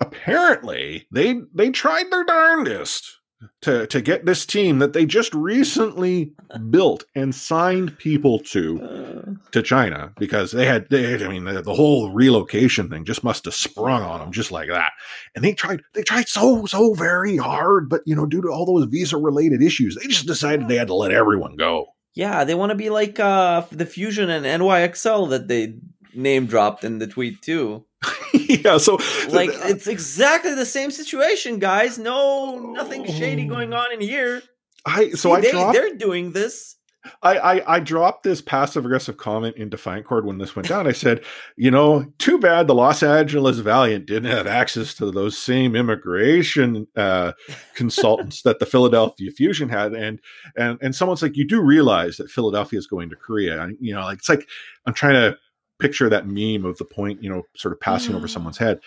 [0.00, 3.17] apparently, they they tried their darndest
[3.62, 6.32] to to get this team that they just recently
[6.70, 11.62] built and signed people to Uh, to China because they had, they I mean, the,
[11.62, 14.92] the whole relocation thing just must have sprung on them just like that.
[15.34, 18.66] And they tried, they tried so, so very hard, but you know, due to all
[18.66, 21.86] those visa related issues, they just decided they had to let everyone go.
[22.14, 25.76] yeah, they want to be like uh, the Fusion and NYXL that they
[26.18, 27.86] name dropped in the tweet too.
[28.34, 28.78] yeah.
[28.78, 31.98] So, Like it's exactly the same situation, guys.
[31.98, 34.42] No, nothing shady going on in here.
[34.84, 36.76] I, so See, I they, dropped, they're doing this.
[37.22, 40.86] I, I, I dropped this passive aggressive comment in Defiant Cord when this went down.
[40.86, 41.24] I said,
[41.56, 46.86] you know, too bad the Los Angeles Valiant didn't have access to those same immigration
[46.96, 47.32] uh,
[47.74, 49.94] consultants that the Philadelphia Fusion had.
[49.94, 50.20] And
[50.56, 53.62] and and someone's like, you do realize that Philadelphia is going to Korea.
[53.62, 54.48] And, you know, like it's like
[54.86, 55.38] I'm trying to
[55.78, 58.80] picture that meme of the point, you know, sort of passing over someone's head.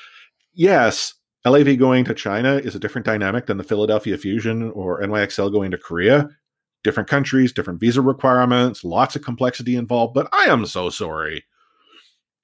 [0.54, 1.14] Yes,
[1.46, 5.72] LAV going to China is a different dynamic than the Philadelphia Fusion or NYXL going
[5.72, 6.30] to Korea
[6.84, 10.14] different countries, different visa requirements, lots of complexity involved.
[10.14, 11.46] But I am so sorry.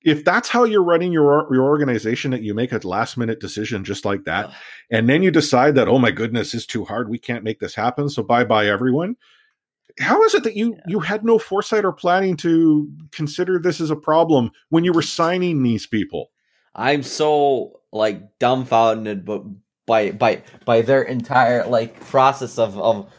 [0.04, 3.84] If that's how you're running your your organization, that you make a last minute decision
[3.84, 4.52] just like that,
[4.92, 7.76] and then you decide that oh my goodness, it's too hard, we can't make this
[7.76, 9.18] happen, so bye bye everyone.
[10.00, 10.82] How is it that you Yeah.
[10.88, 15.02] you had no foresight or planning to consider this as a problem when you were
[15.02, 16.32] signing these people?
[16.76, 19.44] I'm so like dumbfounded, but
[19.86, 23.10] by by by their entire like process of of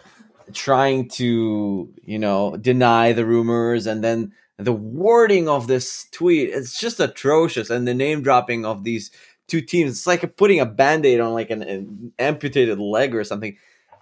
[0.53, 6.79] trying to you know deny the rumors and then the wording of this tweet it's
[6.81, 9.11] just atrocious and the name dropping of these
[9.47, 13.57] two teams it's like putting a band-aid on like an, an amputated leg or something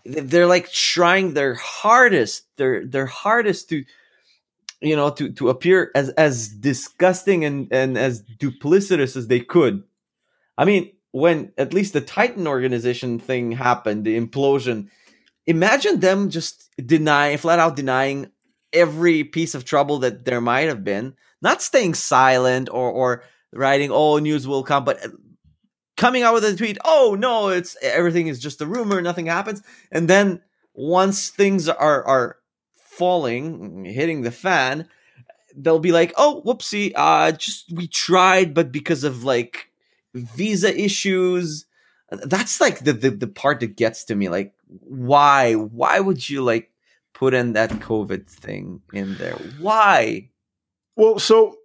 [0.08, 3.84] they're like trying their hardest their their hardest to
[4.80, 9.82] you know to to appear as as disgusting and and as duplicitous as they could.
[10.56, 14.88] I mean when at least the titan organization thing happened the implosion
[15.46, 18.30] imagine them just denying flat out denying
[18.72, 21.14] every piece of trouble that there might have been.
[21.40, 24.98] Not staying silent or or writing oh news will come but
[25.96, 29.62] coming out with a tweet oh no it's everything is just a rumor nothing happens
[29.90, 30.40] and then
[30.74, 32.36] once things are are
[32.74, 34.88] falling hitting the fan
[35.56, 39.70] they'll be like oh whoopsie uh just we tried but because of like
[40.14, 41.66] visa issues
[42.24, 46.42] that's like the, the the part that gets to me like why why would you
[46.42, 46.70] like
[47.12, 50.28] put in that covid thing in there why
[50.96, 51.56] Well, so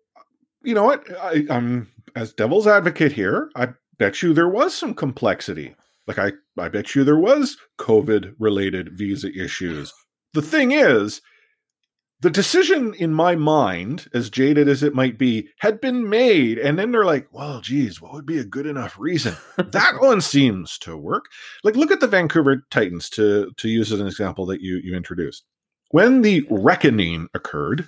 [0.64, 1.08] you know what?
[1.20, 3.50] I, I'm as devil's advocate here.
[3.56, 3.70] I
[4.02, 5.76] bet you there was some complexity.
[6.08, 9.94] Like I, I bet you there was COVID related visa issues.
[10.34, 11.22] The thing is,
[12.20, 16.80] the decision in my mind, as jaded as it might be, had been made, and
[16.80, 20.80] then they're like, "Well, geez, what would be a good enough reason?" that one seems
[20.80, 21.26] to work.
[21.64, 24.96] Like, look at the Vancouver Titans to to use as an example that you you
[24.96, 25.46] introduced.
[25.92, 27.88] When the reckoning occurred,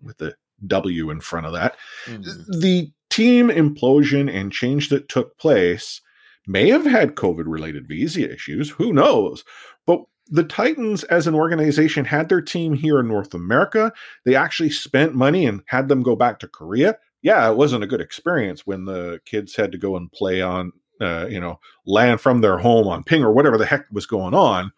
[0.00, 2.60] with the W in front of that, mm-hmm.
[2.60, 6.00] the team implosion and change that took place
[6.46, 8.70] may have had COVID related visa issues.
[8.70, 9.44] Who knows?
[9.86, 13.92] But the Titans, as an organization, had their team here in North America.
[14.24, 16.96] They actually spent money and had them go back to Korea.
[17.22, 20.72] Yeah, it wasn't a good experience when the kids had to go and play on,
[21.00, 24.34] uh, you know, land from their home on ping or whatever the heck was going
[24.34, 24.72] on.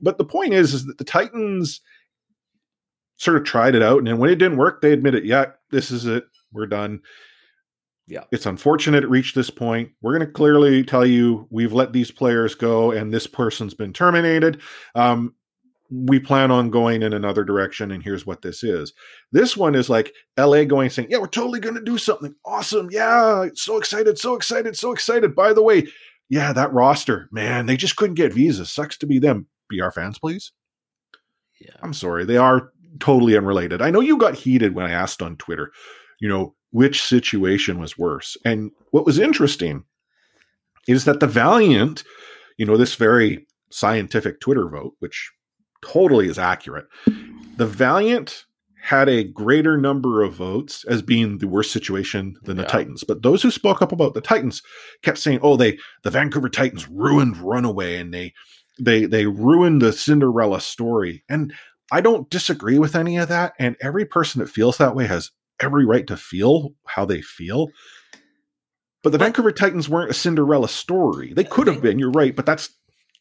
[0.00, 1.80] But the point is, is that the Titans
[3.16, 5.92] sort of tried it out, and then when it didn't work, they admitted, "Yeah, this
[5.92, 6.24] is it.
[6.52, 7.00] We're done."
[8.12, 8.24] Yeah.
[8.30, 9.90] It's unfortunate it reached this point.
[10.02, 13.94] We're going to clearly tell you we've let these players go and this person's been
[13.94, 14.60] terminated.
[14.94, 15.34] Um,
[15.90, 18.92] we plan on going in another direction and here's what this is.
[19.32, 22.88] This one is like LA going saying, "Yeah, we're totally going to do something awesome.
[22.90, 25.34] Yeah, so excited, so excited, so excited.
[25.34, 25.86] By the way,
[26.28, 28.70] yeah, that roster, man, they just couldn't get visas.
[28.70, 29.46] Sucks to be them.
[29.70, 30.52] Be our fans, please."
[31.62, 31.76] Yeah.
[31.82, 32.26] I'm sorry.
[32.26, 33.80] They are totally unrelated.
[33.80, 35.72] I know you got heated when I asked on Twitter,
[36.20, 38.36] you know, which situation was worse.
[38.44, 39.84] And what was interesting
[40.88, 42.02] is that the Valiant,
[42.56, 45.30] you know, this very scientific Twitter vote, which
[45.84, 46.86] totally is accurate,
[47.56, 48.44] the Valiant
[48.82, 53.04] had a greater number of votes as being the worst situation than the Titans.
[53.04, 54.60] But those who spoke up about the Titans
[55.02, 58.34] kept saying, "Oh, they the Vancouver Titans ruined Runaway and they
[58.80, 61.54] they they ruined the Cinderella story." And
[61.92, 63.52] I don't disagree with any of that.
[63.56, 65.30] And every person that feels that way has
[65.62, 67.68] every right to feel how they feel.
[69.02, 71.32] But the But- Vancouver Titans weren't a Cinderella story.
[71.32, 72.70] They could have been, you're right, but that's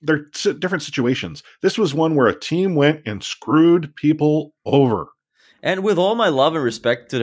[0.04, 0.26] they're
[0.58, 1.44] different situations.
[1.62, 5.10] This was one where a team went and screwed people over.
[5.62, 7.20] And with all my love and respect to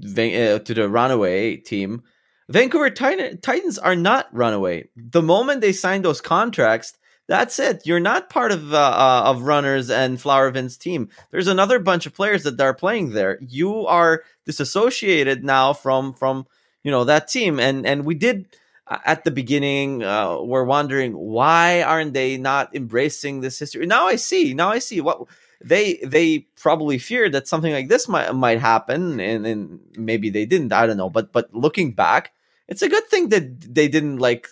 [0.00, 2.02] the uh, to the Runaway team,
[2.48, 4.88] Vancouver Titan- Titans are not Runaway.
[4.96, 6.94] The moment they signed those contracts,
[7.28, 7.86] that's it.
[7.86, 11.08] You're not part of uh, uh, of Runners and Flowervin's team.
[11.30, 13.38] There's another bunch of players that are playing there.
[13.40, 16.46] You are disassociated now from from
[16.82, 17.58] you know that team.
[17.58, 18.46] And and we did
[18.86, 23.86] uh, at the beginning uh, we're wondering why aren't they not embracing this history?
[23.86, 24.54] Now I see.
[24.54, 25.26] Now I see what
[25.64, 30.44] they they probably feared that something like this might might happen and, and maybe they
[30.44, 32.32] didn't i don't know but but looking back
[32.68, 34.48] it's a good thing that they didn't like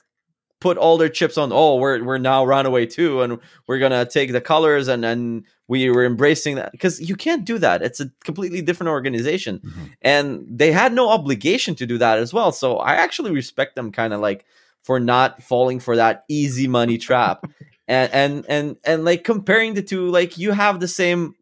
[0.64, 4.32] put all their chips on oh we're we're now runaway too and we're gonna take
[4.32, 6.72] the colors and and we were embracing that.
[6.72, 7.82] Because you can't do that.
[7.82, 9.60] It's a completely different organization.
[9.60, 9.84] Mm-hmm.
[10.02, 12.52] And they had no obligation to do that as well.
[12.52, 14.44] So i actually respect them kind of like
[14.82, 17.44] for not falling for that easy money trap.
[17.86, 21.34] And and and and like comparing the two like you have the same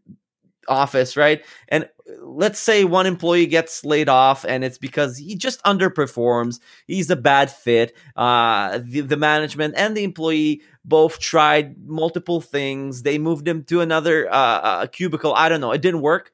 [0.67, 1.45] office right?
[1.69, 1.89] And
[2.21, 7.17] let's say one employee gets laid off and it's because he just underperforms he's a
[7.17, 13.47] bad fit uh the, the management and the employee both tried multiple things they moved
[13.47, 16.33] him to another uh, uh cubicle i don't know it didn't work.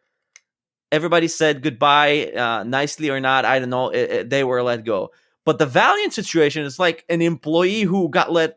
[0.90, 4.84] Everybody said goodbye uh nicely or not i don't know it, it- they were let
[4.84, 5.10] go.
[5.44, 8.56] But the valiant situation is like an employee who got let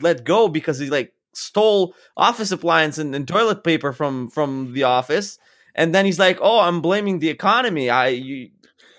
[0.00, 4.82] let go because he like stole office appliance and, and toilet paper from from the
[4.84, 5.38] office
[5.74, 7.90] and then he's like oh i'm blaming the economy.
[7.90, 8.50] I you,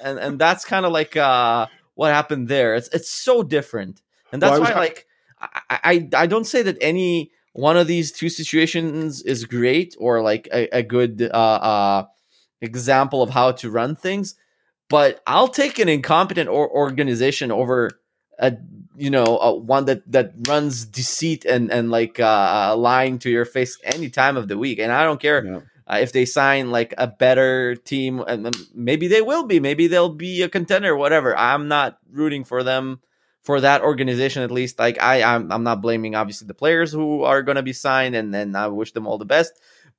[0.02, 2.76] and and that's kind of like uh what happened there.
[2.76, 4.02] It's it's so different.
[4.32, 5.08] And that's Well, why ha- like
[5.40, 10.22] I, I i don't say that any one of these two situations is great or
[10.22, 12.06] like a, a good uh uh
[12.62, 14.36] example of how to run things
[14.90, 17.90] but i'll take an incompetent or organization over
[18.40, 18.54] a
[18.96, 23.46] you know a one that that runs deceit and and like uh lying to your
[23.46, 25.60] face any time of the week and i don't care Yeah.
[25.88, 30.10] Uh, if they sign like a better team and maybe they will be maybe they'll
[30.14, 31.38] be a contender whatever.
[31.38, 33.00] I'm not rooting for them
[33.42, 34.78] for that organization at least.
[34.80, 38.16] Like i i'm, I'm not blaming obviously the players who are going to be signed
[38.16, 39.54] and and i wish them all the best.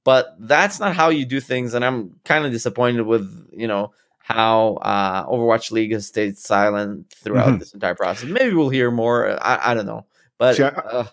[0.05, 3.93] But that's not how you do things and i'm kind of disappointed with you know
[4.19, 7.59] how uh overwatch league has stayed silent throughout Mhm.
[7.59, 8.29] this entire process.
[8.29, 9.37] Maybe we'll hear more.
[9.45, 10.07] I, I don't know.
[10.39, 11.07] But See, I- uh,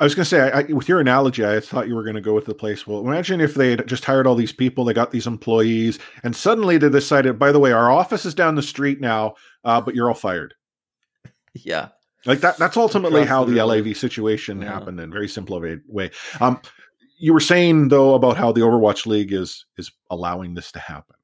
[0.00, 2.16] I was going to say, I, I, with your analogy, I thought you were going
[2.16, 2.84] to go with the place.
[2.86, 6.34] Well, imagine if they had just hired all these people, they got these employees, and
[6.34, 9.34] suddenly they decided, by the way, our office is down the street now,
[9.64, 10.54] uh, but you're all fired.
[11.54, 11.90] yeah
[12.26, 12.58] Like that.
[12.58, 13.64] That's ultimately Across how the the.
[13.64, 14.72] LAV situation Yeah.
[14.72, 16.10] happened in a very simple way.
[16.40, 16.60] Um,
[17.18, 21.14] you were saying though about how the Overwatch League is is allowing this to happen.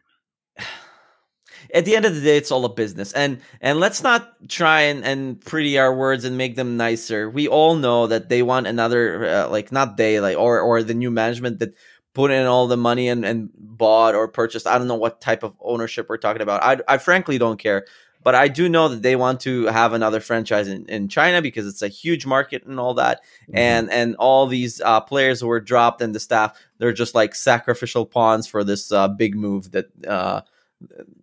[1.74, 3.12] At the end of the day it's all a business.
[3.12, 7.28] And and let's not try and, and pretty our words and make them nicer.
[7.30, 10.94] We all know that they want another uh, like not they like or or the
[10.94, 11.74] new management that
[12.14, 14.66] put in all the money and, and bought or purchased.
[14.66, 16.62] I don't know what type of ownership we're talking about.
[16.62, 17.86] I, I frankly don't care.
[18.22, 21.66] But i do know that they want to have another franchise in, in china because
[21.66, 23.22] it's a huge market and all that.
[23.54, 27.34] And and all these uh, players who were dropped and the staff they're just like
[27.34, 30.42] sacrificial pawns for this uh, big move that uh,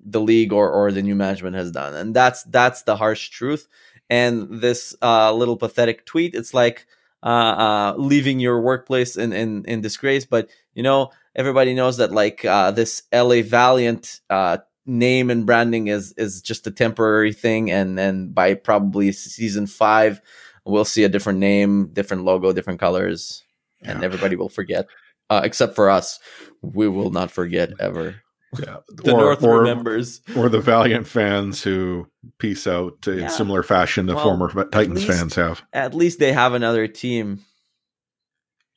[0.05, 1.95] the league or, or the new management has done.
[1.95, 3.67] And that's that's the harsh truth.
[4.09, 6.85] And this uh, little pathetic tweet it's like
[7.23, 10.25] uh, uh, leaving your workplace in, in in disgrace.
[10.25, 15.87] But you know everybody knows that like uh, this la valiant uh, name and branding
[15.87, 17.71] is is just a temporary thing.
[17.71, 20.21] And and by probably season five
[20.65, 23.43] we'll see a different name different logo different colors.
[23.83, 24.87] And everybody will forget
[25.29, 26.19] uh, except for us.
[26.61, 28.21] We will not forget ever
[28.57, 30.21] Yeah, The North or, remembers.
[30.35, 32.07] or the Valiant fans who
[32.39, 33.27] peace out in Yeah.
[33.27, 35.61] similar fashion the Well, former Titans least- fans have.
[35.73, 37.41] At least they have another team.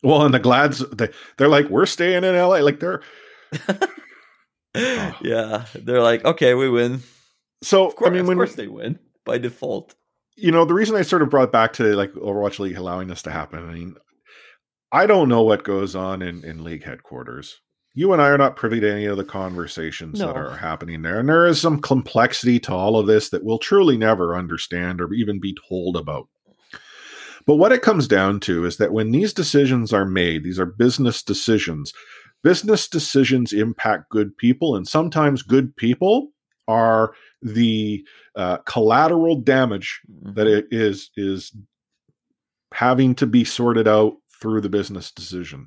[0.03, 2.61] Well, and the Glads, they, they're like, we're staying in LA.
[2.63, 3.03] Like they're
[4.75, 5.17] Oh.
[5.23, 7.03] yeah, they're like, okay, we win.
[7.63, 7.87] so.
[7.87, 9.95] Of course, I mean, of when course they win by default.
[10.37, 13.23] you know, the reason I sort of brought back to like Overwatch League allowing this
[13.23, 13.59] to happen.
[13.69, 13.97] I mean,
[14.93, 17.61] I don't know what goes on in in league headquarters.
[17.93, 21.19] You and I are not privy to any of the conversations that are happening there,
[21.19, 25.13] and there is some complexity to all of this that we'll truly never understand or
[25.13, 26.29] even be told about.
[27.47, 30.67] But what it comes down to is that when these decisions are made, these are
[30.67, 31.93] business decisions.
[32.45, 36.29] Business decisions impact good people, and sometimes good people
[36.69, 37.13] are
[37.43, 41.53] the uh, collateral damage that it is is
[42.73, 45.67] having to be sorted out through the business decision.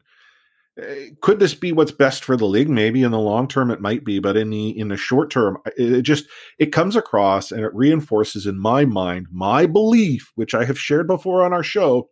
[0.80, 2.70] Eh, Could this be what's best for the league?
[2.70, 5.58] Maybe in the long term it might be, but in the in the short term,
[5.78, 6.26] it just
[6.58, 11.08] it comes across and it reinforces in my mind my belief, which I have shared
[11.08, 12.10] before on our show,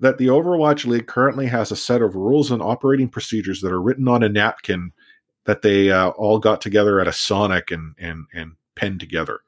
[0.00, 3.82] that the Overwatch League currently has a set of rules and operating procedures that are
[3.82, 4.92] written on a napkin
[5.46, 9.40] that they uh, all got together at a Sonic and and and penned together.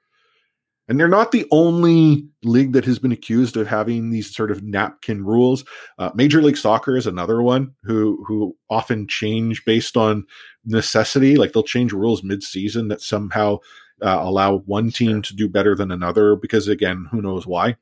[0.89, 4.63] And they're not the only league that has been accused of having these sort of
[4.63, 5.65] napkin rules.
[5.99, 10.25] Uh, Major League Soccer is another one who who often change based on
[10.65, 11.37] necessity.
[11.37, 13.59] Like they'll change rules mid-season that somehow
[14.03, 17.77] uh, allow one team to do better than another because, again, who knows why.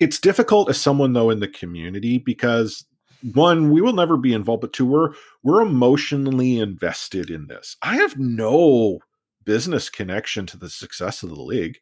[0.00, 2.84] It's difficult as someone though in the community because
[3.32, 7.76] one, we will never be involved, but two, we're we're emotionally invested in this.
[7.82, 9.00] I have no
[9.44, 11.78] business connection to the success of the league.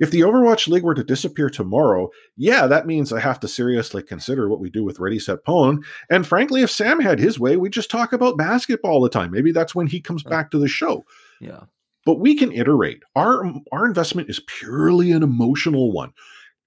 [0.00, 4.02] If the Overwatch League were to disappear tomorrow, yeah, that means I have to seriously
[4.02, 5.84] consider what we do with Ready Set Pwn.
[6.08, 9.30] And frankly, if Sam had his way, we just talk about basketball all the time.
[9.30, 11.04] Maybe that's when he comes back to the show.
[11.38, 11.64] Yeah.
[12.06, 13.02] But we can iterate.
[13.14, 16.12] Our our investment is purely an emotional one.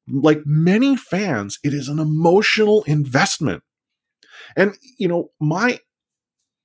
[0.08, 3.64] Like many fans, it is an emotional investment.
[4.56, 5.80] And you know, my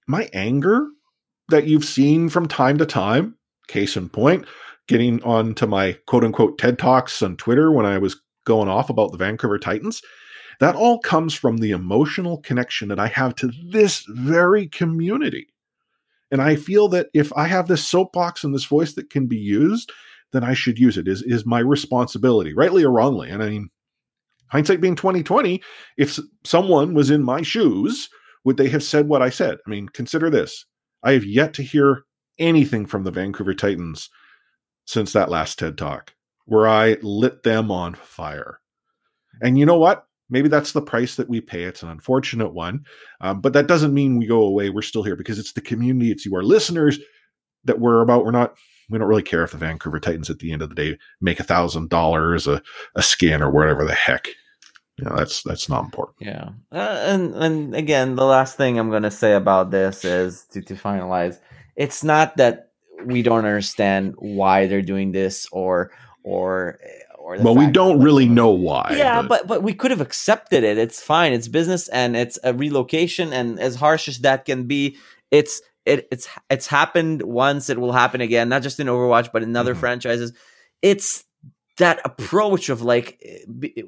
[0.06, 0.86] my anger
[1.48, 3.37] that you've seen from time to time,
[3.68, 4.46] case in point,
[4.88, 8.90] getting on to my quote unquote TED Talks on Twitter when I was going off
[8.90, 10.02] about the Vancouver Titans,
[10.60, 15.46] that all comes from the emotional connection that I have to this very community.
[16.30, 19.36] And I feel that if I have this soapbox and this voice that can be
[19.36, 19.92] used,
[20.32, 21.08] then I should use it.
[21.08, 23.30] Is is my responsibility, rightly or wrongly?
[23.30, 23.70] And I mean,
[24.48, 25.62] hindsight being twenty twenty,
[25.96, 28.10] if someone was in my shoes,
[28.44, 29.58] would they have said what I said?
[29.66, 30.66] I mean, consider this:
[31.02, 32.04] I have yet to hear
[32.38, 34.10] anything from the Vancouver Titans
[34.86, 36.14] since that last TED Talk,
[36.46, 38.60] where I lit them on fire.
[39.42, 40.06] And you know what?
[40.30, 41.64] Maybe that's the price that we pay.
[41.64, 42.84] It's an unfortunate one,
[43.20, 44.68] um, but that doesn't mean we go away.
[44.68, 46.98] We're still here because it's the community, it's you, our listeners,
[47.64, 48.24] that we're about.
[48.24, 48.54] We're not.
[48.90, 51.40] We don't really care if the Vancouver Titans at the end of the day make
[51.40, 52.62] a thousand dollars a
[53.00, 54.28] skin or whatever the heck.
[54.98, 56.16] You know, that's that's not important.
[56.20, 60.60] Yeah, uh, and and again, the last thing I'm gonna say about this is to
[60.62, 61.38] to finalize.
[61.78, 62.72] It's not that
[63.06, 65.92] we don't understand why they're doing this, or
[66.24, 66.78] or
[67.16, 67.38] or.
[67.38, 68.94] Well, we don't really know why.
[68.98, 70.76] Yeah, but but we could have accepted it.
[70.76, 71.32] It's fine.
[71.32, 74.96] It's business, and it's a relocation, and as harsh as that can be,
[75.30, 77.70] it's it it's it's happened once.
[77.70, 79.78] It will happen again, not just in Overwatch, but in other Mhm.
[79.80, 80.32] franchises.
[80.82, 81.24] It's
[81.76, 83.22] that approach of like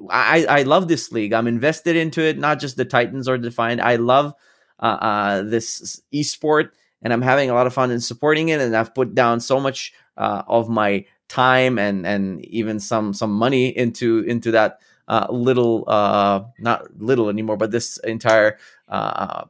[0.09, 1.33] I, I love this league.
[1.33, 2.37] I'm invested into it.
[2.37, 3.81] Not just the Titans are defined.
[3.81, 4.33] I love
[4.79, 6.69] uh, uh, this esport,
[7.01, 8.61] and I'm having a lot of fun in supporting it.
[8.61, 13.31] And I've put down so much uh, of my time and and even some some
[13.31, 18.57] money into into that uh, little uh, not little anymore, but this entire
[18.89, 19.45] uh,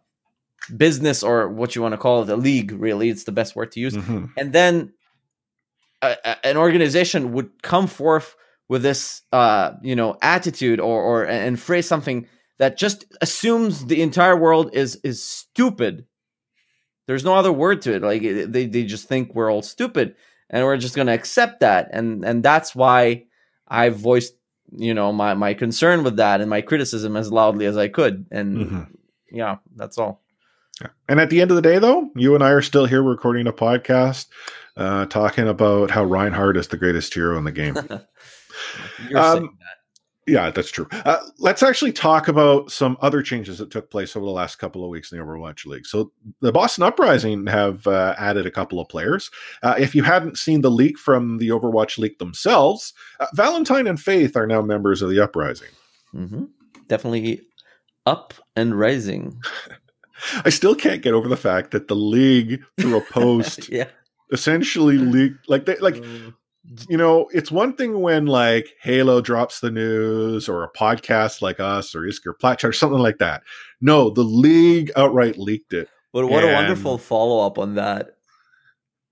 [0.78, 2.72] business or what you want to call it, a league.
[2.72, 4.30] Really, it's the best word to use Mhm.
[4.38, 4.94] and then
[6.02, 8.36] a, a- an organization would come forth
[8.70, 12.28] with this uh you know attitude or or and phrase something
[12.58, 16.06] that just assumes the entire world is is stupid
[17.12, 18.02] there's no other word to it.
[18.02, 20.16] Like they they just think we're all stupid
[20.50, 21.90] and we're just going to accept that.
[21.92, 23.26] And and that's why
[23.68, 24.34] i voiced
[24.78, 28.26] you know my my concern with that and my criticism as loudly as i could.
[28.32, 28.88] And Mhm.
[29.30, 30.22] yeah that's all.
[31.10, 33.46] And at the end of the day, though, you and I are still here recording
[33.48, 34.28] a podcast,
[34.78, 37.76] uh, talking about how Reinhardt is the greatest hero in the game.
[39.10, 39.78] you're Um, saying that
[40.32, 40.88] yeah, that's true.
[40.92, 44.84] Uh, let's actually talk about some other changes that took place over the last couple
[44.84, 45.86] of weeks in the Overwatch League.
[45.86, 49.30] So, the Boston Uprising have uh, added a couple of players.
[49.62, 54.00] Uh, if you hadn't seen the leak from the Overwatch League themselves, uh, Valentine and
[54.00, 55.70] Faith are now members of the Uprising.
[56.12, 56.46] hmm
[56.88, 57.42] Definitely
[58.06, 59.40] up and rising.
[60.46, 63.88] I still can't get over the fact that the league through a post yeah.
[64.32, 66.34] essentially leaked like they like Mm.
[66.88, 71.60] You know it's one thing when like Halo drops the news or a podcast like
[71.60, 73.44] us or Isker Platch or something like that.
[73.82, 75.90] No, the league outright leaked it.
[76.14, 78.18] But what a wonderful follow up on that.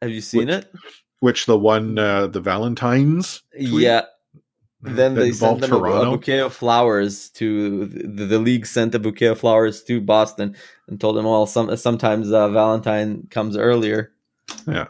[0.02, 0.72] Have you seen it?
[1.20, 4.06] Which the one uh, the Valentine's tweet Yeah.
[4.82, 9.00] Then they sent them a, a bouquet of flowers to the, the league sent a
[9.00, 10.56] bouquet of flowers to Boston
[10.88, 14.14] and told them, well, some sometimes uh, Valentine comes earlier.
[14.66, 14.88] Yeah.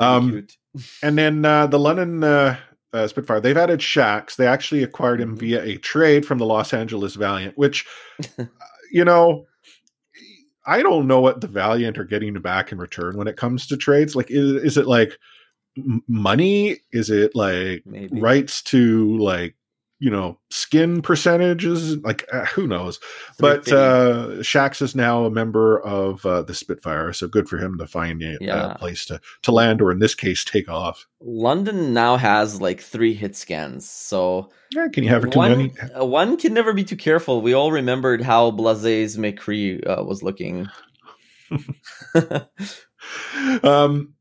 [0.00, 0.56] Um, cute.
[1.02, 2.56] And then uh, the London uh,
[2.92, 4.36] uh, Spitfire, they've added Shax.
[4.36, 5.40] They actually acquired him Mhm.
[5.40, 7.86] via a trade from the Los Angeles Valiant, which,
[8.38, 8.44] uh,
[8.92, 9.46] you know,
[10.66, 13.76] I don't know what the Valiant are getting back in return when it comes to
[13.76, 14.16] trades.
[14.16, 15.16] Like, is, is it like
[16.08, 16.78] money?
[16.92, 19.54] Is it like maybe rights to like,
[19.98, 21.96] you know, skin percentages?
[21.98, 23.00] Like, uh, who knows?
[23.38, 27.78] But uh, Shax is now a member of uh, the Spitfire, so good for him
[27.78, 28.72] to find a, Yeah.
[28.72, 31.06] a place to, to land, or in this case, take off.
[31.20, 35.50] London now has like three hit scans, so Yeah, can you have it too one,
[35.50, 35.72] many?
[35.98, 37.40] uh, one can never be too careful.
[37.40, 40.68] We all remembered how Blaze's McCree uh, was looking.
[43.62, 44.14] um,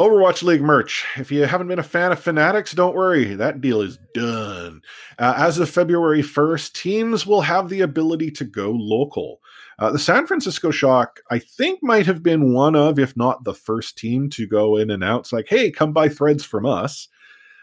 [0.00, 1.04] Overwatch League merch.
[1.16, 3.34] If you haven't been a fan of Fanatics, don't worry.
[3.34, 4.82] That deal is done.
[5.20, 9.40] Uh, as of February 1st, teams will have the ability to go local.
[9.78, 13.54] Uh, the San Francisco Shock, I think, might have been one of, if not the
[13.54, 17.08] first team to go in and announce, like, hey, come buy threads from us.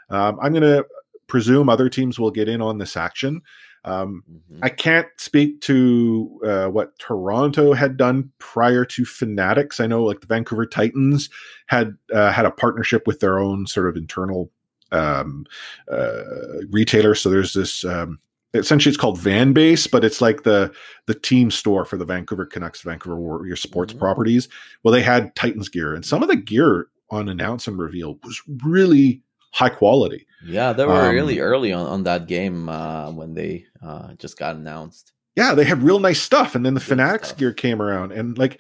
[0.10, 0.86] Um, I'm going to
[1.28, 3.42] presume other teams will get in on this action.
[3.84, 4.60] Um, Mhm.
[4.62, 9.80] I can't speak to uh, what Toronto had done prior to Fanatics.
[9.80, 11.30] I know, like the Vancouver Titans
[11.68, 14.52] had uh, had a partnership with their own sort of internal
[14.92, 15.46] um,
[15.92, 16.22] uh,
[16.70, 17.16] retailer.
[17.16, 17.84] So there's this.
[17.86, 18.20] Um,
[18.54, 20.72] essentially, it's called Van Base, but it's like the
[21.08, 24.00] the team store for the Vancouver Canucks, Vancouver Warrior sports Mhm.
[24.00, 24.48] properties.
[24.84, 28.42] Well, they had Titans gear, and some of the gear on announce and reveal was
[28.64, 29.22] really
[29.54, 30.26] high quality.
[30.46, 34.38] Yeah, they were Um, really early on, on that game uh, when they uh, just
[34.38, 35.14] got announced.
[35.36, 37.38] Yeah, they had real nice stuff, and then the Good Fanatics stuff.
[37.40, 38.60] gear came around, and like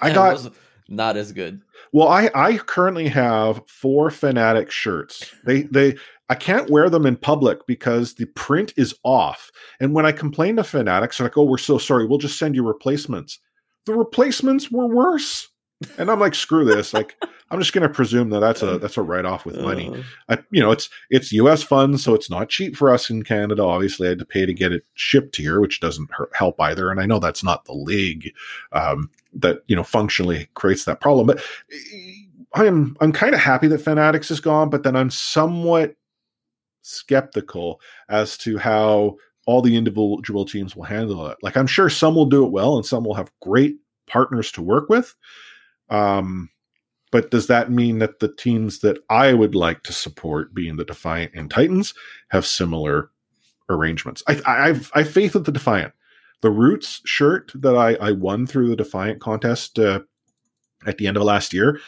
[0.00, 0.50] I it got was
[0.88, 1.62] not as good.
[1.92, 5.32] Well, I I currently have four fanatic shirts.
[5.46, 5.96] They they
[6.28, 9.50] I can't wear them in public because the print is off.
[9.80, 12.06] And when I complain to fanatics, they're like, "Oh, we're so sorry.
[12.06, 13.38] We'll just send you replacements."
[13.86, 15.48] The replacements were worse.
[15.98, 17.16] And I'm like, "Screw this!" Like,
[17.52, 19.90] I'm just going to presume that that's a that's a write off with money.
[19.90, 21.62] Uh, I, you know, it's it's U.S.
[21.62, 23.62] funds, so it's not cheap for us in Canada.
[23.62, 26.90] Obviously, I had to pay to get it shipped here, which doesn't hurt, help either.
[26.90, 28.32] And I know that's not the league
[28.72, 31.26] um, that you know functionally creates that problem.
[31.26, 31.44] But
[32.54, 35.94] I am I'm kind of happy that Fanatics is gone, but then I'm somewhat
[36.80, 41.36] skeptical as to how all the individual teams will handle it.
[41.42, 43.76] Like I'm sure some will do it well, and some will have great
[44.06, 45.14] partners to work with.
[45.90, 46.48] Um,
[47.12, 50.84] but does that mean that the teams that I would like to support, being the
[50.84, 51.94] Defiant and Titans,
[52.28, 53.10] have similar
[53.68, 54.22] arrangements?
[54.26, 55.92] I, I, I've I have faith with the Defiant.
[56.40, 60.00] The Roots shirt that I, I won through the Defiant contest uh,
[60.86, 61.78] at the end of last year,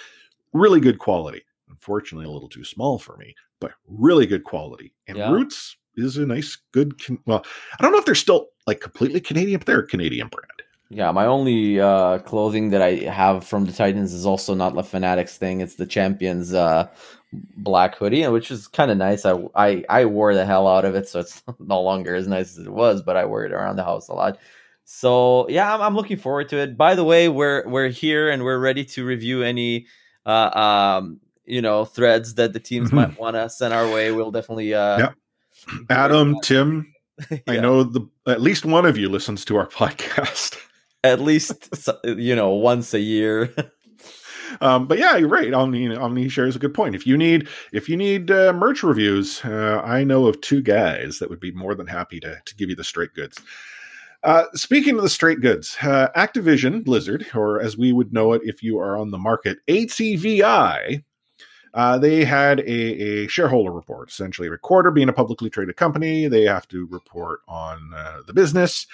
[0.52, 1.42] really good quality.
[1.68, 4.94] Unfortunately, a little too small for me, but really good quality.
[5.08, 5.32] And Yeah.
[5.32, 7.00] Roots is a nice, good.
[7.26, 7.44] Well,
[7.78, 10.62] I don't know if they're still like completely Canadian, but they're a Canadian brand.
[10.90, 14.82] Yeah, my only uh, clothing that I have from the Titans is also not the
[14.82, 15.60] Fanatics thing.
[15.60, 16.88] It's the Champions uh,
[17.56, 19.24] black hoodie, which is kind of nice.
[19.24, 22.56] I, I I wore the hell out of it, so it's no longer as nice
[22.58, 24.38] as it was, but I wear it around the house a lot.
[24.84, 26.76] So yeah, I'm, I'm looking forward to it.
[26.76, 29.86] By the way, we're we're here and we're ready to review any
[30.26, 30.50] uh,
[31.00, 32.94] um, you know threads that the teams Mhm.
[32.94, 34.12] might want to send our way.
[34.12, 35.14] We'll definitely uh, Yep.
[35.88, 36.92] Adam, Tim,
[37.48, 40.58] I know the at least one of you listens to our podcast.
[41.04, 41.68] At least
[42.04, 43.54] you know once a year.
[44.60, 45.52] um, but yeah, you're right.
[45.52, 46.94] Omni Omni shares a good point.
[46.94, 51.18] If you need if you need uh, merch reviews, uh, I know of two guys
[51.18, 53.40] that would be more than happy to to give you the straight goods.
[54.22, 58.40] Uh, speaking of the straight goods, uh, Activision Blizzard, or as we would know it
[58.42, 61.04] if you are on the market, ATVI.
[61.74, 66.28] Uh, they had a, a shareholder report, essentially a quarter being a publicly traded company.
[66.28, 68.86] They have to report on uh, the business.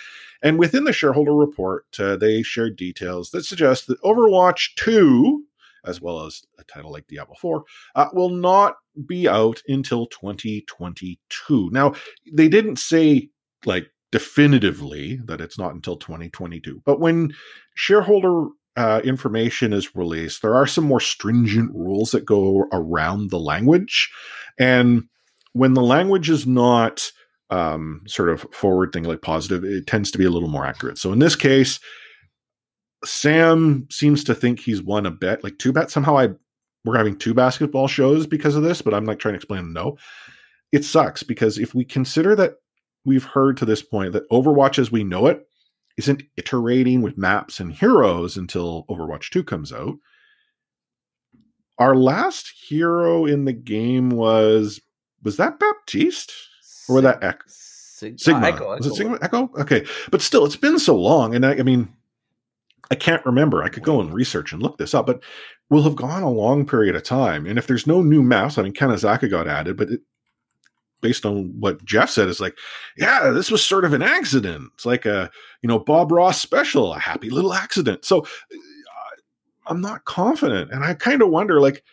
[0.43, 5.45] And within the shareholder report, uh, they shared details that suggest that Overwatch 2,
[5.85, 7.65] as well as a title like Diablo 4,
[7.95, 8.77] uh, will not
[9.07, 11.71] be out until 2022.
[11.73, 11.95] Now,
[12.33, 13.31] they didn't say
[13.65, 17.35] like definitively that it's not until 2022, but when
[17.75, 23.39] shareholder uh, information is released, there are some more stringent rules that go around the
[23.39, 24.11] language.
[24.59, 25.05] And
[25.53, 27.13] when the language is not
[27.51, 30.99] um, sort of forward thing like positive, it tends to be a little more accurate.
[30.99, 31.81] So in this case,
[33.05, 35.93] Sam seems to think he's won a bet, like two bets.
[35.93, 36.29] Somehow I
[36.85, 39.99] we're having two basketball shows because of this, but I'm like trying to explain no.
[40.73, 42.55] It sucks because if we consider that
[43.05, 45.47] we've heard to this point that Overwatch as we know it
[45.99, 49.97] isn't iterating with maps and heroes until Overwatch 2 comes out.
[51.79, 54.81] Our last hero in the game was
[55.23, 56.33] was that Baptiste?
[56.89, 57.45] Or was that Echo?
[57.47, 58.41] Sig- Sigma.
[58.41, 59.19] uh, Echo, Was it Sigma?
[59.23, 59.51] Echo?
[59.59, 59.85] Okay.
[60.11, 61.35] But still, it's been so long.
[61.35, 61.93] And I, I mean,
[62.91, 63.63] I can't remember.
[63.63, 65.23] I could go and research and look this up, but
[65.69, 67.47] we'll have gone a long period of time.
[67.47, 70.01] And if there's no new maps, I mean, Kanezaka got added, but it,
[71.01, 72.57] based on what Jeff said, is like,
[72.97, 74.71] yeah, this was sort of an accident.
[74.75, 75.31] It's like a,
[75.63, 78.05] you know, Bob Ross special, a happy little accident.
[78.05, 78.57] So uh,
[79.67, 80.73] I'm not confident.
[80.73, 81.85] And I kind of wonder, like,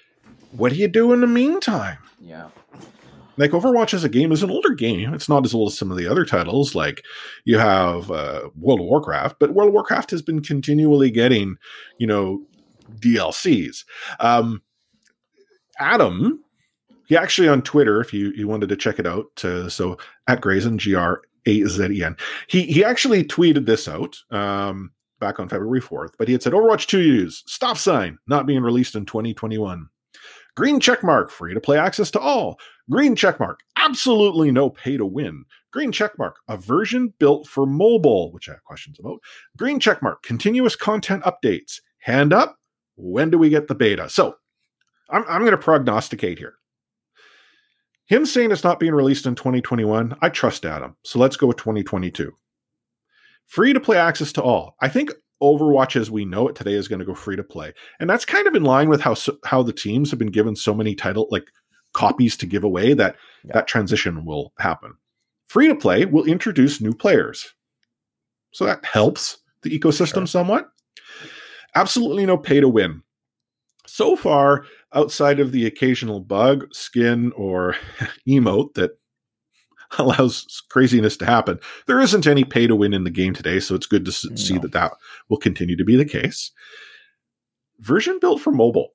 [0.52, 1.98] what do you do in the meantime?
[2.20, 2.48] Yeah.
[3.38, 5.14] Like Overwatch as a game is an older game.
[5.14, 6.76] It's not as old as some of the other titles.
[6.76, 7.04] Like
[7.46, 11.58] you have uh, World of Warcraft, but World of Warcraft has been continually getting,
[11.98, 12.44] you know,
[13.00, 13.86] DLCs.
[14.20, 14.62] Um,
[15.80, 16.44] Adam,
[17.08, 20.42] he actually on Twitter, if you you wanted to check it out, uh, so at
[20.42, 22.18] Grazen G R A Z E N,
[22.48, 24.18] he he actually tweeted this out.
[24.32, 28.46] Um, back on February 4th, but he had said Overwatch 2 use stop sign not
[28.46, 29.90] being released in 2021.
[30.56, 32.60] Green checkmark, free to play access to all.
[32.90, 35.44] Green checkmark, absolutely no pay to win.
[35.72, 39.20] Green checkmark, a version built for mobile, which I have questions about.
[39.58, 41.82] Green checkmark, continuous content updates.
[42.00, 42.58] Hand up,
[42.96, 44.10] when do we get the beta?
[44.10, 44.36] So
[45.10, 46.54] I'm, I'm going to prognosticate here.
[48.06, 50.96] Him saying it's not being released in 2021, I trust Adam.
[51.04, 52.32] So let's go with 2022.
[53.46, 54.76] Free to play access to all.
[54.80, 55.12] I think
[55.42, 58.26] Overwatch as we know it today is going to go free to play, and that's
[58.26, 59.16] kind of in line with how
[59.46, 61.52] how the teams have been given so many title like
[61.98, 63.52] copies to give away that Yeah.
[63.56, 64.94] that transition will happen.
[65.48, 67.54] Free to play will introduce new players,
[68.52, 70.28] so that helps the ecosystem Sure.
[70.28, 70.70] somewhat.
[71.76, 73.04] Absolutely no pay to win.
[73.86, 77.76] So far, outside of the occasional bug, skin, or
[78.28, 78.92] emote that
[79.98, 83.60] allows craziness to happen, there isn't any pay to win in the game today.
[83.62, 84.62] So it's good to see No.
[84.62, 84.92] that that
[85.30, 86.52] will continue to be the case.
[87.80, 88.90] Version built for mobile.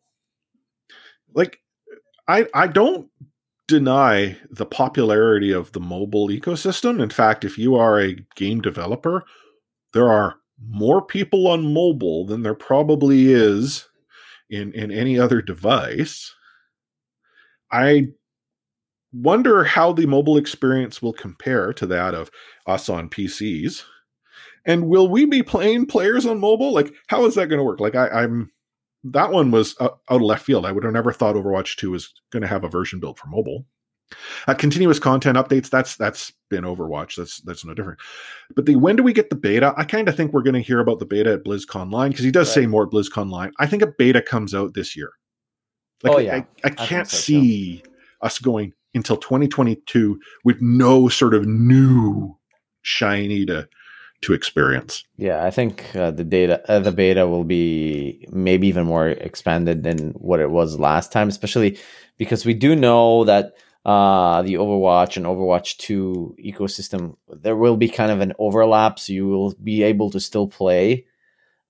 [1.35, 1.62] Like,
[2.29, 3.09] I I don't
[3.69, 7.03] deny the popularity of the mobile ecosystem.
[7.03, 9.25] In fact, if you are a game developer,
[9.93, 10.37] there are
[10.69, 13.89] more people on mobile than there probably is
[14.51, 16.35] in in any other device.
[17.71, 18.09] I
[19.13, 22.31] wonder how the mobile experience will compare to that of
[22.67, 23.83] us on PCs.
[24.65, 26.73] And will we be playing players on mobile?
[26.73, 27.81] Like, how is that going to work?
[27.81, 28.51] Like, I, I'm
[29.05, 30.65] that one was out, out of left field.
[30.67, 33.27] I would have never thought Overwatch 2 was going to have a version built for
[33.29, 33.67] mobile.
[34.47, 35.71] Uh, continuous content updates.
[35.71, 37.17] That's that's been Overwatch.
[37.17, 37.99] That's that's no different.
[38.55, 39.73] But the when do we get the beta?
[39.77, 42.31] I kind of think we're going to hear about the beta at BlizzConline because he
[42.31, 43.53] does say more at BlizzConline.
[43.59, 45.13] I think a beta comes out this year.
[46.03, 46.35] Like, Oh, I- yeah.
[46.37, 47.23] I, I can't so, too.
[47.23, 47.83] see
[48.21, 52.37] us going until 2022 with no sort of new
[52.83, 53.67] shiny to
[54.23, 55.05] to experience.
[55.17, 59.83] Yeah, I think uh, the data, uh, the beta will be maybe even more expanded
[59.83, 61.79] than what it was last time, especially
[62.19, 63.53] because we do know that
[63.85, 69.13] uh, the Overwatch and Overwatch 2 ecosystem, there will be kind of an overlap, so
[69.13, 71.05] you will be able to still play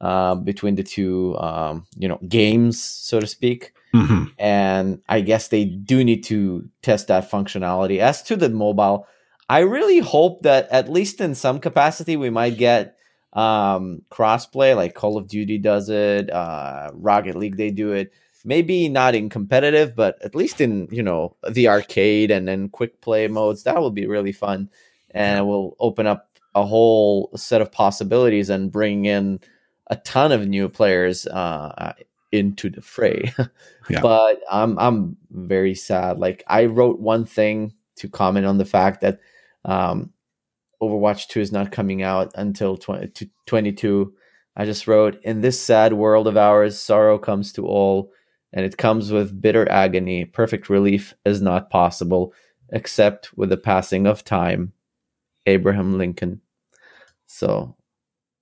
[0.01, 4.25] uh, between the two, um, you know, games, so to speak Mm-hmm.
[4.39, 7.99] and I guess they do need to test that functionality.
[7.99, 9.07] As to the mobile,
[9.49, 12.97] I really hope that at least in some capacity we might get
[13.33, 18.13] um, crossplay, like Call of Duty does it, uh, Rocket League they do it.
[18.45, 23.01] Maybe not in competitive, but at least in you know the arcade and then quick
[23.01, 23.63] play modes.
[23.63, 24.69] That will be really fun,
[25.13, 29.39] and it will open up a whole set of possibilities and bring in
[29.87, 31.93] a ton of new players uh,
[32.33, 33.33] into the fray.
[33.91, 34.01] Yeah.
[34.01, 36.21] But I'm I'm very sad.
[36.21, 39.19] Like I wrote one thing to comment on the fact that
[39.65, 40.13] um,
[40.83, 44.13] Overwatch 2 is not coming out until 20, 22.
[44.57, 48.13] I just wrote, In this sad world of ours, sorrow comes to all,
[48.53, 50.25] and it comes with bitter agony.
[50.25, 52.35] Perfect relief is not possible,
[52.71, 54.73] except with the passing of time.
[55.47, 56.41] Abraham Lincoln.
[57.27, 57.77] So,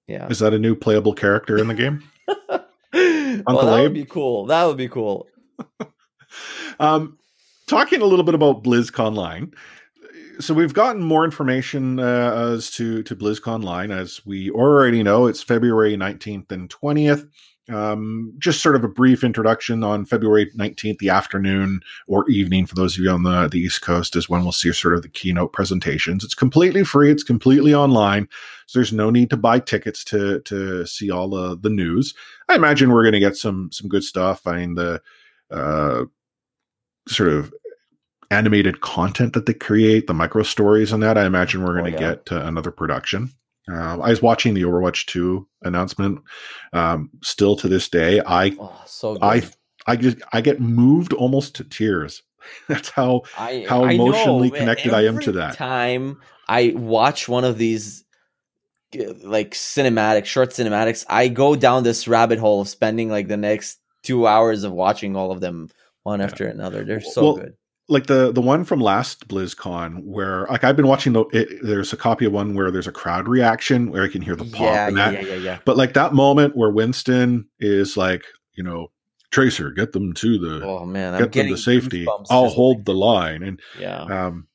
[0.07, 0.27] yeah.
[0.29, 2.03] Is that a new playable character in the game?
[2.29, 3.83] well, that Abe?
[3.83, 4.47] would be cool.
[4.47, 5.29] That would be cool.
[6.79, 7.19] Um,
[7.67, 9.53] talking a little bit about BlizzConline.
[10.41, 15.27] So we've gotten more information uh, as to to BlizzConline, as we already know.
[15.27, 17.27] It's February nineteenth and twentieth.
[17.71, 22.75] um, just sort of a brief introduction on February 19th, the afternoon or evening for
[22.75, 25.09] those of you on the, the East Coast is when we'll see sort of the
[25.09, 26.25] keynote presentations.
[26.25, 27.11] It's completely free.
[27.13, 28.29] It's completely online.
[28.67, 32.15] So there's no need to buy tickets to, to see all the, the news.
[32.49, 34.47] I imagine we're going to get some, some good stuff.
[34.47, 35.01] I mean, the,
[35.51, 36.05] uh,
[37.09, 37.53] sort of
[38.31, 41.99] animated content that they create, the micro stories and that, I imagine we're going to
[41.99, 42.15] Oh, yeah.
[42.15, 43.31] get uh, another production.
[43.71, 46.21] Uh, I was watching the Overwatch 2 announcement.
[46.73, 49.23] Um, still to this day, I Oh, so good.
[49.23, 49.43] I
[49.87, 52.23] I just I get moved almost to tears.
[52.69, 54.61] That's how I, how I emotionally man.
[54.61, 55.55] connected I am to that.
[55.55, 58.05] Time I watch one of these
[58.99, 63.37] uh, like cinematic short cinematics, I go down this rabbit hole of spending like the
[63.37, 65.69] next two hours of watching all of them
[66.03, 66.85] one after another.
[66.85, 67.55] They're so Well, good.
[67.91, 71.93] Like the the one from last BlizzCon where like I've been watching the it, there's
[71.93, 74.61] a copy of one where there's a crowd reaction where I can hear the pop
[74.61, 75.23] Yeah, and yeah, that.
[75.23, 75.59] yeah, yeah, yeah.
[75.65, 78.25] But like that moment where Winston is like,
[78.55, 78.93] you know,
[79.31, 82.07] Tracer, get them to the Oh man, I'm get them to safety.
[82.31, 84.47] I'll hold the line and Yeah, um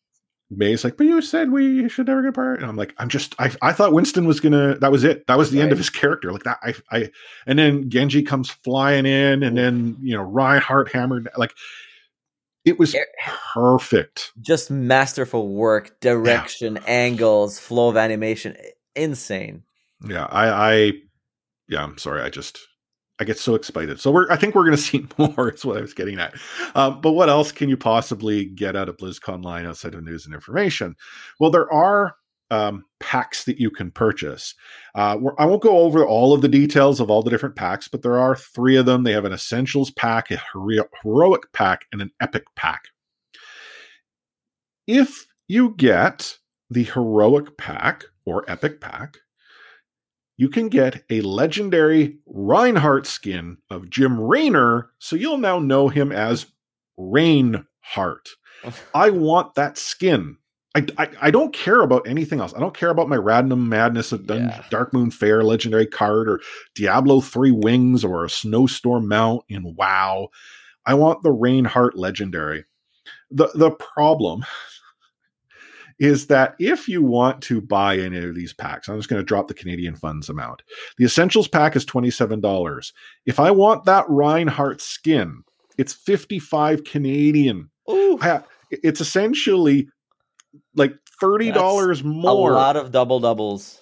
[0.52, 2.60] Mei's like, but you said we should never get apart.
[2.62, 5.26] And I'm like, I'm just, I, I thought Winston was gonna, that was it.
[5.26, 6.32] That was the end of his character.
[6.32, 7.12] Like that, I, I,
[7.48, 11.30] and then Genji comes flying in, and then you know Reinhardt hammered.
[11.36, 11.54] Like
[12.66, 13.06] it was Er-
[13.54, 14.32] perfect.
[14.42, 18.56] just masterful work, direction, angles, flow of animation,
[18.96, 19.64] insane.
[20.08, 20.92] Yeah, I, I,
[21.68, 22.22] yeah, I'm sorry.
[22.22, 22.60] I just,
[23.20, 24.00] I get so excited.
[24.00, 25.52] So we're, I think we're gonna see more.
[25.52, 26.34] Is what I was getting at.
[26.76, 30.36] Um, but what else can you possibly get out of BlizzConline outside of news and
[30.36, 30.96] information?
[31.40, 32.16] Well, there are
[32.52, 34.54] um, packs that you can purchase.
[34.94, 38.02] Uh, I won't go over all of the details of all the different packs, but
[38.02, 39.04] there are three of them.
[39.04, 42.86] They have an essentials pack, a hero- heroic pack, and an epic pack.
[44.88, 46.38] If you get
[46.70, 49.18] the heroic pack or epic pack,
[50.38, 56.12] you can get a legendary Reinhardt skin of Jim Raynor, so you'll now know him
[56.12, 56.48] as
[57.00, 57.66] Rainheart.
[58.94, 60.38] I want that skin.
[60.76, 62.54] I, I, I don't care about anything else.
[62.54, 64.64] I don't care about my random madness of Dun- Yeah.
[64.70, 66.42] Darkmoon Faire legendary card or
[66.76, 70.30] Diablo 3 wings or a snowstorm mount in WoW.
[70.86, 72.66] I want the Rainheart legendary.
[73.32, 74.46] The the problem
[75.98, 79.26] is that if you want to buy any of these packs, I'm just going to
[79.26, 80.62] drop the Canadian funds amount.
[80.98, 82.92] The essentials pack is $27.
[83.26, 85.44] If I want that Reinhardt skin,
[85.78, 87.70] it's 55 Canadian.
[87.90, 89.88] Ooh, I, it's essentially
[90.76, 92.52] like thirty dollars more.
[92.52, 93.80] a lot of double doubles.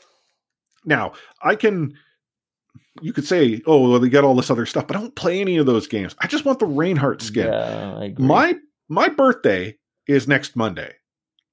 [0.86, 1.93] now I can.
[3.01, 5.41] You could say, "Oh, well, they get all this other stuff," but I don't play
[5.41, 6.15] any of those games.
[6.19, 7.47] I just want the Reinhardt skin.
[7.47, 8.26] Yeah, I agree.
[8.26, 8.55] My
[8.88, 10.93] my birthday is next Monday.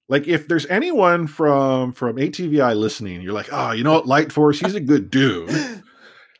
[0.08, 4.32] Like, if there's anyone from from ATVI listening, you're like, "Oh, you know what, Light
[4.32, 5.50] Force, he's a good dude.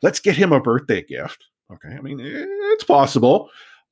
[0.03, 3.49] Let's get him a birthday gift." Okay, I mean, it's possible.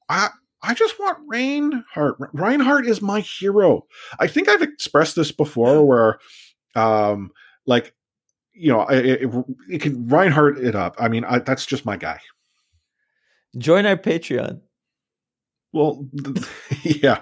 [0.10, 0.30] I
[0.62, 2.18] I just want Reinhardt.
[2.34, 3.86] Reinhardt is my hero.
[4.20, 6.20] I think I've expressed this before, where,
[6.76, 7.32] um,
[7.66, 7.94] like,
[8.54, 10.96] you know, it, it, it can Reinhardt it up.
[11.00, 12.20] I mean, I, that's just my guy.
[13.58, 14.62] Join our Patreon.
[15.72, 16.08] Well,
[16.84, 17.22] yeah.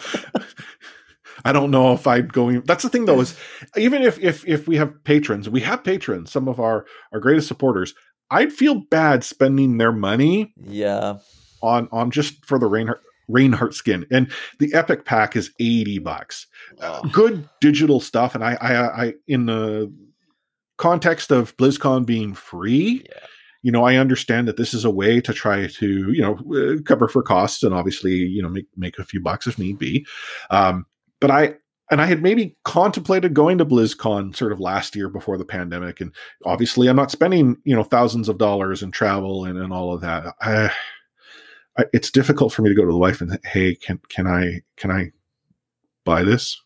[1.46, 2.60] I don't know if I'd go.
[2.62, 3.38] That's the thing, though, is
[3.78, 7.48] even if if if we have patrons, we have patrons, some of our our greatest
[7.48, 7.94] supporters.
[8.30, 11.18] I'd feel bad spending their money Yeah,
[11.62, 16.48] on on just for the Reinhardt Reinhardt skin, and the Epic pack is eighty bucks.
[16.80, 19.94] Uh, good digital stuff, and I I, I in the
[20.78, 23.20] context of BlizzCon being free, Yeah.
[23.64, 26.82] you know, I understand that this is a way to try to you know uh,
[26.84, 30.06] cover for costs and obviously you know make make a few bucks if need be.
[30.50, 30.86] Um,
[31.20, 31.56] but I
[31.90, 36.00] and I had maybe contemplated going to BlizzCon sort of last year before the pandemic,
[36.02, 36.14] and
[36.46, 40.02] obviously I'm not spending you know thousands of dollars in travel and, and all of
[40.02, 40.34] that.
[40.42, 40.72] I,
[41.94, 44.92] It's difficult for me to go to the wife and hey, can can I can
[44.92, 45.12] I
[46.06, 46.62] buy this?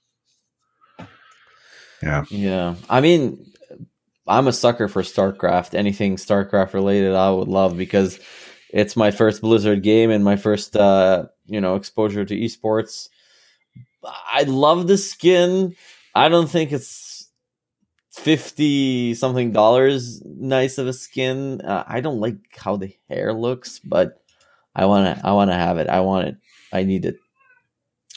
[2.01, 2.75] Yeah, yeah.
[2.89, 3.51] I mean,
[4.27, 5.75] I'm a sucker for StarCraft.
[5.75, 8.19] Anything StarCraft related, I would love because
[8.69, 13.09] it's my first Blizzard game and my first, uh, you know, exposure to esports.
[14.03, 15.75] I love the skin.
[16.15, 17.29] I don't think it's
[18.11, 21.61] fifty something dollars nice of a skin.
[21.61, 24.20] Uh, I don't like how the hair looks, but
[24.75, 25.87] I wanna, I wanna have it.
[25.89, 26.35] I want it.
[26.73, 27.17] I need it.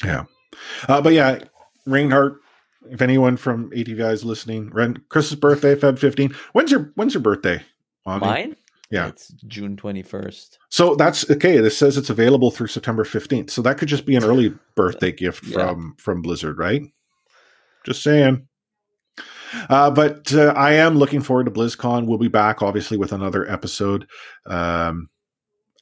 [0.05, 0.25] Yeah.
[0.89, 1.45] Uh, but yeah,
[1.87, 2.41] Reinhardt.
[2.91, 6.35] If anyone from ATVI is listening, Ren, Chris's birthday, Feb 15.
[6.53, 7.63] When's your when's your birthday?
[8.05, 8.21] Avi?
[8.27, 8.57] Mine?
[8.91, 9.09] Yeah.
[9.09, 10.59] It's June twenty first.
[10.69, 11.57] So that's okay.
[11.59, 13.49] This says it's available through September 15th.
[13.51, 15.69] So that could just be an early birthday gift Yeah.
[15.71, 16.83] from from Blizzard, right?
[17.87, 18.47] Just saying.
[19.71, 22.07] Uh, but uh, I am looking forward to BlizzCon.
[22.07, 24.07] We'll be back, obviously, with another episode.
[24.47, 25.09] Um,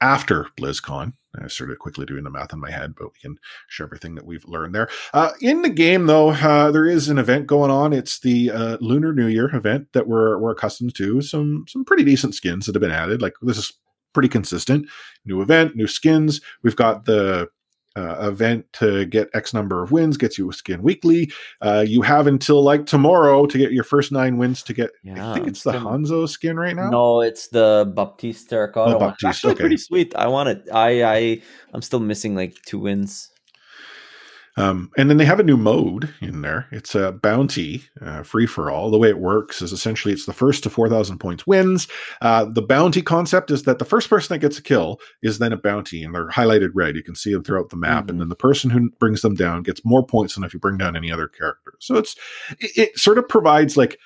[0.03, 1.15] after BlizzCon.
[1.41, 3.39] I started quickly doing the math in my head, but we can
[3.69, 4.89] share everything that we've learned there.
[5.15, 7.95] Uh, in the game, though, uh, there is an event going on.
[7.95, 11.23] It's the uh, Lunar New Year event that we're we're accustomed to.
[11.23, 13.23] Some some pretty decent skins that have been added.
[13.23, 13.73] Like this is
[14.13, 14.87] pretty consistent.
[15.25, 16.43] New event, new skins.
[16.63, 17.49] We've got the
[17.97, 21.31] uh, event to get X number of wins gets you a skin weekly.
[21.61, 24.91] Uh, you have until like tomorrow to get your first nine wins to get.
[25.03, 26.91] Yeah, I think it's the Hanzo skin right now.
[26.91, 28.97] No, it's the Baptiste Terracotta.
[28.97, 29.09] Oh, one.
[29.11, 29.61] It's Baptiste, actually okay.
[29.61, 30.15] pretty sweet.
[30.17, 30.69] I want it.
[30.73, 33.32] I I I'm still missing like two wins.
[34.57, 36.69] Um, and then they have a new mode in there.
[36.71, 38.91] It's a bounty, uh, free for all.
[38.91, 41.89] The way it works is essentially it's the first to 4,000 points wins.
[42.21, 45.55] Uh, the bounty concept is that the first person that gets a kill is then
[45.55, 46.97] a bounty, and they're highlighted red.
[46.97, 48.07] You can see them throughout the map.
[48.07, 48.11] Mhm.
[48.11, 50.77] And then the person who brings them down gets more points than if you bring
[50.77, 51.73] down any other character.
[51.81, 52.15] So it's
[52.61, 53.99] it, it sort of provides like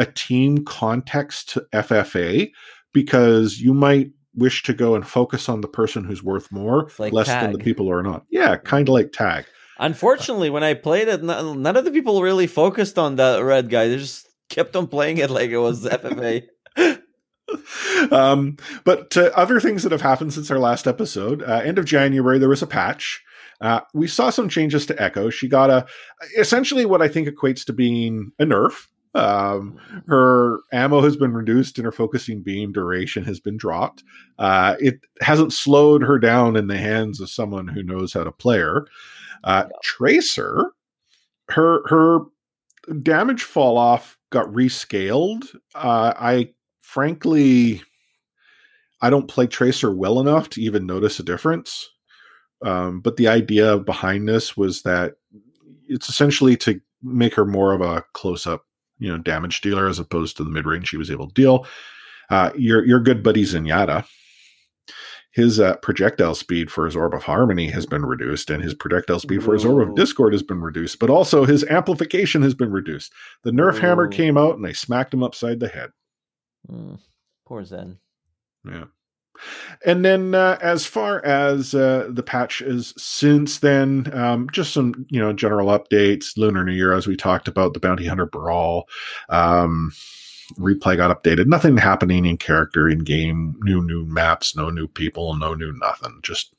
[0.00, 2.50] a team context to FFA
[2.92, 7.12] because you might wish to go and focus on the person who's worth more like
[7.12, 8.24] less than the people who are not.
[8.30, 9.44] Yeah, kind of like tag.
[9.78, 13.88] Unfortunately, when I played it, none, of the people really focused on that red guy.
[13.88, 16.46] They just kept on playing it like it was FFA.
[18.10, 21.84] um, but uh, other things that have happened since our last episode, uh, end of
[21.84, 23.22] January, there was a patch.
[23.60, 25.30] Uh, we saw some changes to Echo.
[25.30, 25.86] She got a
[26.36, 28.86] essentially what I think equates to being a nerf.
[29.14, 34.04] Um, her ammo has been reduced and her focusing beam duration has been dropped.
[34.38, 38.32] Uh, it hasn't slowed her down in the hands of someone who knows how to
[38.32, 38.86] play her.
[39.44, 40.72] Uh, Tracer,
[41.48, 42.20] her her
[43.02, 45.44] damage fall off got rescaled.
[45.74, 47.82] Uh, I frankly,
[49.00, 51.88] I don't play Tracer well enough to even notice a difference.
[52.64, 55.14] Um, but the idea behind this was that
[55.88, 58.64] it's essentially to make her more of a close up,
[58.98, 61.66] you know, damage dealer as opposed to the mid range she was able to deal.
[62.30, 64.04] Uh, your your good buddy Zenyatta,
[65.36, 69.20] his uh, projectile speed for his Orb of Harmony has been reduced, and his projectile
[69.20, 72.72] speed for his Orb of Discord has been reduced, but also his amplification has been
[72.72, 73.12] reduced.
[73.42, 75.90] The Nerf hammer came out and they smacked him upside the head.
[76.72, 77.00] Mm,
[77.44, 77.98] poor Zen.
[78.64, 78.84] Yeah.
[79.84, 85.04] And then, uh, as far as uh, the patch is since then, um, just some
[85.10, 86.38] you know general updates.
[86.38, 88.88] Lunar New Year, as we talked about, the Bounty Hunter Brawl,
[89.28, 89.92] um,
[90.54, 91.46] replay got updated.
[91.46, 93.56] Nothing happening in character in game.
[93.62, 96.20] New new maps, no new people, no new nothing.
[96.22, 96.54] Just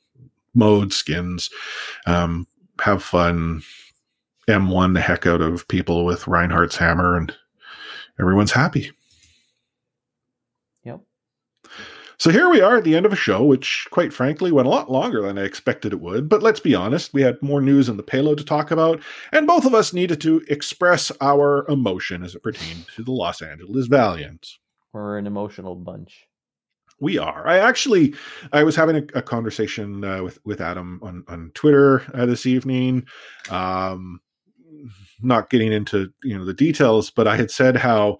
[0.54, 1.50] mode skins.
[2.06, 2.46] Um,
[2.80, 3.62] have fun.
[4.48, 7.34] M1 the heck out of people with Reinhardt's hammer, and
[8.18, 8.92] everyone's happy.
[12.20, 14.70] So here we are at the end of a show, which, quite frankly, went a
[14.70, 16.28] lot longer than I expected it would.
[16.28, 19.00] But let's be honest, we had more news in the payload to talk about,
[19.30, 23.40] and both of us needed to express our emotion as it pertained to the Los
[23.40, 24.58] Angeles Valiants.
[24.92, 26.26] We're an emotional bunch.
[26.98, 27.46] We are.
[27.46, 28.14] I actually,
[28.52, 32.46] I was having a, a conversation uh, with with Adam on on Twitter uh, this
[32.46, 33.06] evening.
[33.48, 34.20] Um,
[35.22, 38.18] not getting into you know the details, but I had said how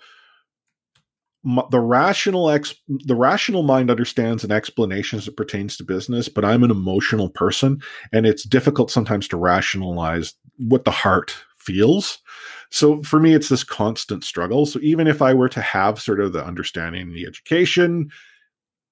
[1.45, 6.45] the rational ex the rational mind understands an explanation as it pertains to business, but
[6.45, 7.81] I'm an emotional person,
[8.13, 12.19] and it's difficult sometimes to rationalize what the heart feels.
[12.71, 14.67] So for me, it's this constant struggle.
[14.67, 18.11] So even if I were to have sort of the understanding and the education,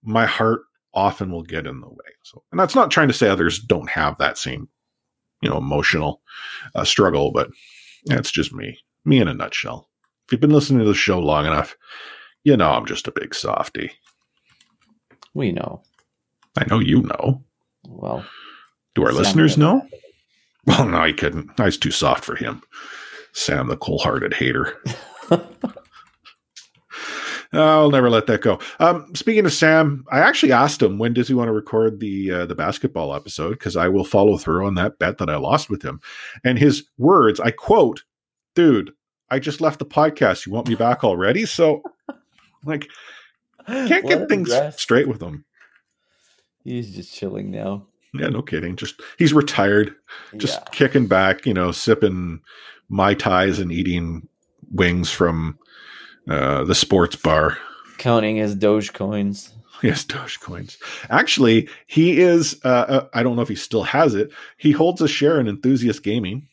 [0.03, 0.61] my heart
[0.95, 2.13] often will get in the way.
[2.23, 4.69] So, and that's not trying to say others don't have that same,
[5.43, 6.23] you know, emotional
[6.75, 7.51] uh, struggle, but
[8.07, 9.91] that's just me, me in a nutshell.
[10.27, 11.77] If you've been listening to the show long enough,
[12.47, 13.91] you know I'm just a big softy.
[15.35, 15.83] We know.
[16.57, 17.43] I know you know.
[17.89, 18.25] Well,
[18.95, 19.85] Do our Sam listeners know?
[20.65, 21.51] Well, no, he couldn't.
[21.59, 22.63] I was too soft for him.
[23.33, 24.81] Sam, the cold-hearted hater.
[27.53, 28.61] I'll never let that go.
[28.79, 32.31] Um, speaking of Sam, I actually asked him when does he want to record the
[32.31, 35.69] uh, the basketball episode because I will follow through on that bet that I lost
[35.69, 36.01] with him.
[36.45, 38.05] And his words, I quote,
[38.55, 38.93] "Dude,
[39.31, 40.47] I just left the podcast.
[40.47, 41.83] You want me back already?" So,
[42.67, 42.89] like,
[43.67, 45.45] can't get things straight with him.
[46.65, 47.87] He's just chilling now.
[48.15, 48.77] Yeah, no kidding.
[48.77, 49.95] Just he's retired,
[50.37, 50.69] just yeah.
[50.73, 52.41] kicking back, you know, sipping
[52.89, 54.29] mai tais and eating
[54.73, 55.59] wings from
[56.29, 57.59] uh, the sports bar.
[57.99, 59.53] counting his Doge coins.
[59.83, 60.79] Yes, Dogecoins.
[61.11, 62.59] Actually, he is.
[62.65, 64.33] Uh, uh, I don't know if he still has it.
[64.57, 66.49] He holds a share in Enthusiast Gaming.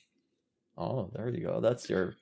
[0.77, 1.61] Oh, there you go.
[1.61, 2.15] That's your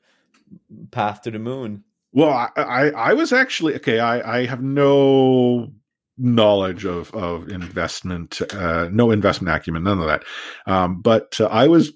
[0.92, 1.86] path to the moon.
[2.14, 4.00] Well, I, I, I was actually okay.
[4.00, 5.72] I, I have no
[6.18, 10.24] knowledge of of investment, uh, no investment acumen, none of that.
[10.68, 11.94] Um, but uh, I was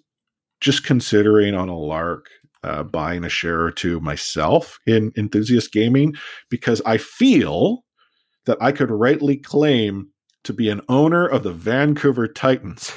[0.61, 2.27] just considering on a lark
[2.63, 6.15] uh, buying a share or two myself in Enthusiast Gaming
[6.49, 7.83] because I feel
[8.45, 10.09] that I could rightly claim
[10.45, 12.93] to be an owner of the Vancouver Titans?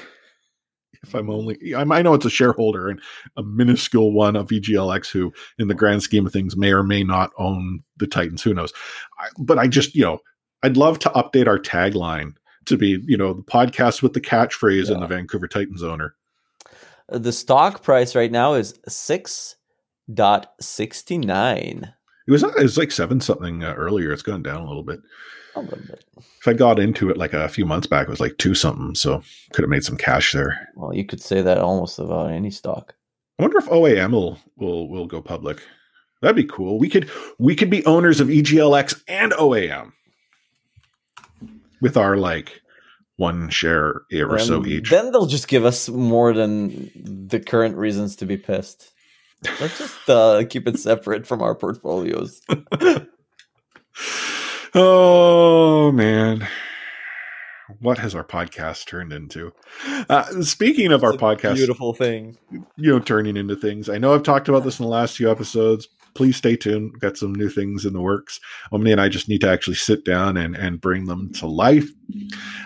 [1.02, 3.00] If I'm only, I I know it's a shareholder and
[3.36, 7.04] a minuscule one of EGLX, who, in the grand scheme of things, may or may
[7.04, 8.42] not own the Titans.
[8.42, 8.72] Who knows?
[9.18, 10.18] I, but I just, you know,
[10.62, 12.34] I'd love to update our tagline
[12.66, 16.14] to be, you know, the podcast with the catchphrase and the Vancouver Titans owner.
[17.08, 19.56] The stock price right now is six
[20.12, 21.92] dot sixty nine.
[22.26, 24.12] It was, it was like seven something uh, earlier.
[24.12, 25.00] It's gone down a little bit.
[25.58, 26.04] A little bit.
[26.40, 28.94] If I got into it like a few months back, it was like two something.
[28.94, 30.68] So could have made some cash there.
[30.76, 32.94] Well, you could say that almost about any stock.
[33.38, 35.62] I wonder if OAM will will will go public.
[36.20, 36.78] That'd be cool.
[36.78, 39.92] We could we could be owners of EGLX and OAM
[41.80, 42.60] with our like
[43.16, 44.90] one share or so each.
[44.90, 46.90] Then they'll just give us more than
[47.28, 48.92] the current reasons to be pissed.
[49.60, 52.40] Let's just uh, keep it separate from our portfolios.
[54.80, 56.46] oh man.
[57.80, 59.52] What has our podcast turned into?
[60.08, 62.38] Uh, speaking of our It's a podcast, beautiful thing.
[62.50, 62.62] you
[62.92, 63.88] know, turning into things.
[63.88, 65.88] I know I've talked about this in the last few episodes.
[66.14, 66.98] Please stay tuned.
[67.00, 68.40] Got some new things in the works.
[68.72, 71.88] Omni and I just need to actually sit down and, and bring them to life.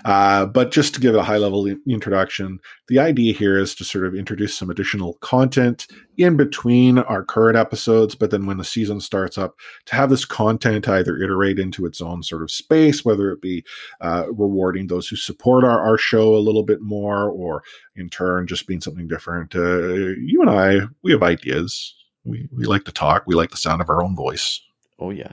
[0.05, 4.07] Uh, but just to give a high level introduction, the idea here is to sort
[4.07, 5.87] of introduce some additional content
[6.17, 8.15] in between our current episodes.
[8.15, 12.01] But then when the season starts up, to have this content either iterate into its
[12.01, 13.65] own sort of space, whether it be
[14.01, 17.63] uh, rewarding those who support our, our show a little bit more, or
[17.97, 19.55] in turn just being something different.
[19.55, 21.95] Uh, you and I, we have ideas.
[22.25, 23.25] We, we like to talk.
[23.27, 24.61] We like the sound of our own voice.
[24.99, 25.33] Oh yeah,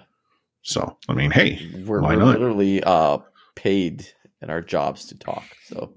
[0.64, 2.40] So, I mean, hey, we're, Why we're not?
[2.40, 3.20] literally uh,
[3.56, 4.08] paid
[4.42, 5.44] in our jobs to talk.
[5.68, 5.94] So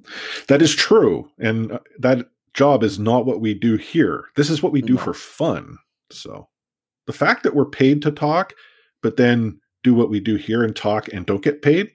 [0.49, 1.31] that is true.
[1.39, 4.25] And uh, that job is not what we do here.
[4.37, 5.01] This is what we do No.
[5.01, 5.79] for fun.
[6.11, 6.49] So,
[7.07, 8.53] the fact that we're paid to talk,
[9.03, 11.93] but then do what we do here and talk and don't get paid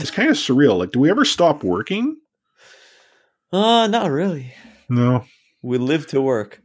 [0.00, 0.76] is kind of surreal.
[0.78, 2.16] Like, do we ever stop working?
[3.52, 4.52] uh not really.
[4.88, 5.24] No,
[5.62, 6.60] We live to work.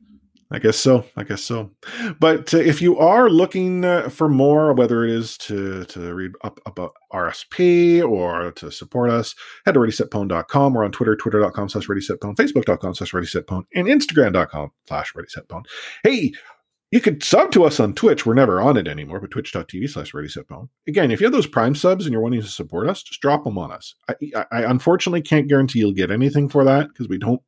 [0.56, 1.04] I guess so.
[1.18, 1.72] I guess so.
[2.18, 6.32] But uh, if you are looking uh, for more, whether it is to to read
[6.46, 9.36] up about RSP or to support us,
[9.66, 10.74] head to ReadySetPwn.com.
[10.74, 15.66] We're on Twitter, twitter.com slash ReadySetPwn, Facebook.com slash ReadySetPwn, and Instagram.com slash ReadySetPwn.
[16.04, 16.32] Hey,
[16.90, 18.26] you could sub to us on Twitch.
[18.26, 20.70] We're never on it anymore, but twitch.tv slash ReadySetPwn.
[20.88, 23.44] Again, if you have those Prime subs and you're wanting to support us, just drop
[23.44, 23.96] them on us.
[24.08, 27.42] I, I, I unfortunately can't guarantee you'll get anything for that because we don't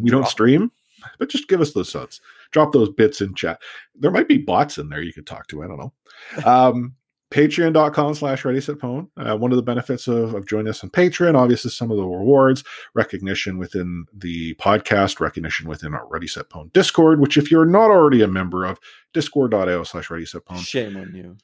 [0.00, 0.72] we don't stream,
[1.18, 2.20] but just give us those subs.
[2.50, 3.60] Drop those bits in chat.
[3.94, 5.62] There might be bots in there you could talk to.
[5.62, 5.92] I don't know.
[6.44, 6.96] Um,
[7.32, 9.08] Patreon.com slash ready set pwn.
[9.16, 12.06] Uh, one of the benefits of, of joining us on Patreon, obviously, some of the
[12.06, 12.62] rewards,
[12.94, 17.90] recognition within the podcast, recognition within our Ready Set Pwn Discord, which, if you're not
[17.90, 18.78] already a member of,
[19.12, 21.36] discord.io slash ready set pwn Shame on you.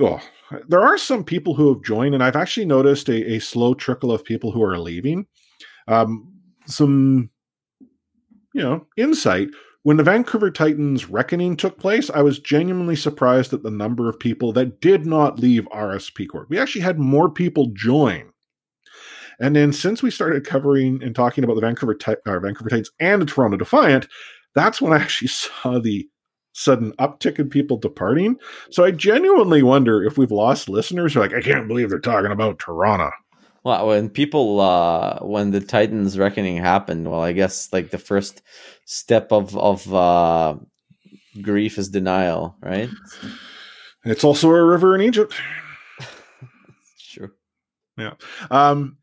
[0.00, 0.20] oh,
[0.68, 4.12] there are some people who have joined, and I've actually noticed a, a slow trickle
[4.12, 5.26] of people who are leaving.
[5.88, 6.32] Um,
[6.66, 7.30] some,
[8.58, 9.48] you know, insight.
[9.84, 14.18] When the Vancouver Titans reckoning took place, I was genuinely surprised at the number of
[14.18, 16.48] people that did not leave RSP Cord.
[16.50, 18.32] We actually had more people join.
[19.40, 23.22] And then since we started covering and talking about the Vancouver, uh, Vancouver Titans and
[23.22, 24.08] the Toronto Defiant,
[24.56, 26.08] that's when I actually saw the
[26.52, 28.36] sudden uptick in people departing.
[28.72, 32.00] So I genuinely wonder if we've lost listeners who are like, I can't believe they're
[32.00, 33.12] talking about Toronto.
[33.64, 38.42] Well, when people, uh, when the Titans reckoning happened, well, I guess like the first
[38.84, 40.56] step of of uh,
[41.42, 42.88] grief is denial, right?
[44.04, 45.34] It's also a river in Egypt.
[46.96, 47.32] Sure.
[47.96, 48.14] Yeah.
[48.50, 48.98] Um,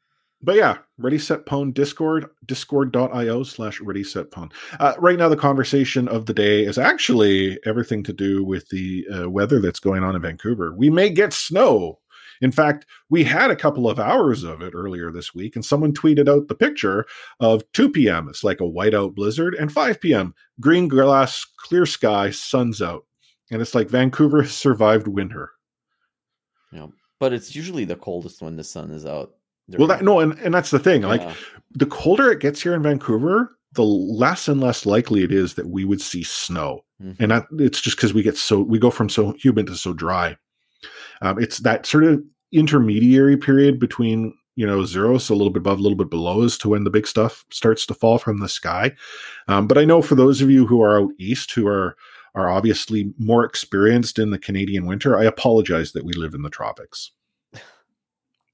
[0.45, 4.51] but yeah, Ready Set Pwn Discord, discord.io slash Ready Set Pwn.
[4.79, 9.07] Uh, right now, the conversation of the day is actually everything to do with the
[9.13, 10.73] uh, weather that's going on in Vancouver.
[10.75, 11.99] We may get snow.
[12.41, 15.93] In fact, we had a couple of hours of it earlier this week, and someone
[15.93, 17.05] tweeted out the picture
[17.39, 18.27] of 2 p.m.
[18.29, 20.33] It's like a whiteout blizzard, and 5 p.m.
[20.59, 23.05] green glass, clear sky, sun's out.
[23.51, 25.51] And it's like Vancouver has survived winter.
[26.71, 26.87] Yeah,
[27.19, 29.31] but it's usually the coldest when the sun is out.
[29.67, 31.01] Well, that no, and, and that's the thing.
[31.01, 31.27] Like,
[31.71, 35.67] the colder it gets here in Vancouver, the less and less likely it is that
[35.67, 36.81] we would see snow.
[37.01, 37.15] Mhm.
[37.19, 39.93] And that it's just because we get so we go from so humid to so
[39.93, 40.37] dry.
[41.21, 42.21] Um, it's that sort of
[42.51, 46.43] intermediary period between you know zero, so a little bit above, a little bit below,
[46.43, 48.91] as to when the big stuff starts to fall from the sky.
[49.47, 51.95] Um, but I know for those of you who are out east who are
[52.35, 56.49] are obviously more experienced in the Canadian winter, I apologize that we live in the
[56.49, 57.11] tropics.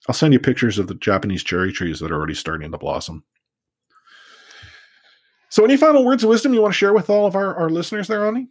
[0.08, 3.24] I'll send you pictures of the Japanese cherry trees that are already starting to blossom.
[5.50, 7.70] So, any final words of wisdom you want to share with all of our, our
[7.70, 8.48] listeners there, Ani?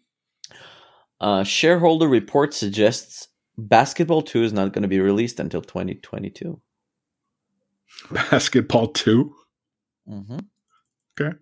[1.20, 3.28] Uh, shareholder report suggests
[3.68, 6.60] Basketball 2 is not going to be released until 2022.
[8.10, 9.34] Basketball 2.
[10.06, 10.38] hmm
[11.20, 11.36] Okay.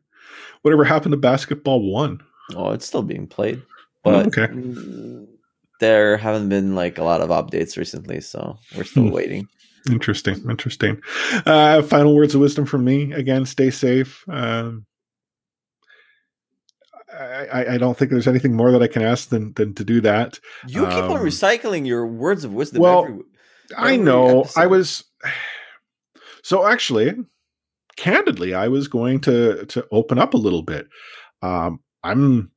[0.62, 2.20] Whatever happened to basketball 1?
[2.57, 3.62] Oh, it's still being played,
[4.05, 4.47] Oh, but okay.
[4.49, 5.27] mm,
[5.81, 9.11] there haven't been like a lot of updates recently, so we're still Hmm.
[9.11, 9.49] waiting.
[9.89, 10.35] Interesting.
[10.51, 11.01] Interesting.
[11.47, 13.12] Uh, final words of wisdom from me.
[13.12, 14.24] Again, stay safe.
[14.28, 14.85] Um,
[17.12, 19.85] I, I- I don't think there's anything more that I can ask than than to
[19.85, 20.39] do that.
[20.66, 22.82] You keep on Um, recycling your words of wisdom.
[22.82, 23.18] well, every,
[23.76, 24.44] I Every know.
[24.56, 25.05] I was
[26.43, 27.14] so actually,
[27.97, 30.89] candidly, I was going to to open up a little bit.
[31.43, 32.51] Um, I'm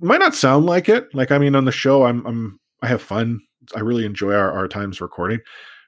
[0.00, 1.08] might not sound like it.
[1.14, 3.40] Like I mean, on the show, I'm I'm I have fun.
[3.74, 5.40] I really enjoy our, our times recording,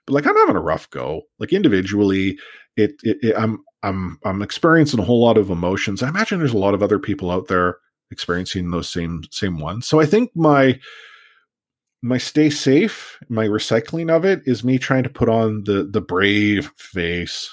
[0.06, 1.22] but like I'm having a rough go.
[1.38, 2.38] Like individually,
[2.76, 6.02] it, it, it I'm I'm I'm experiencing a whole lot of emotions.
[6.02, 7.76] I imagine there's a lot of other people out there
[8.10, 9.86] experiencing those same same ones.
[9.86, 10.78] So I think my
[12.02, 16.00] my stay safe, my recycling of it is me trying to put on the the
[16.00, 17.50] brave face.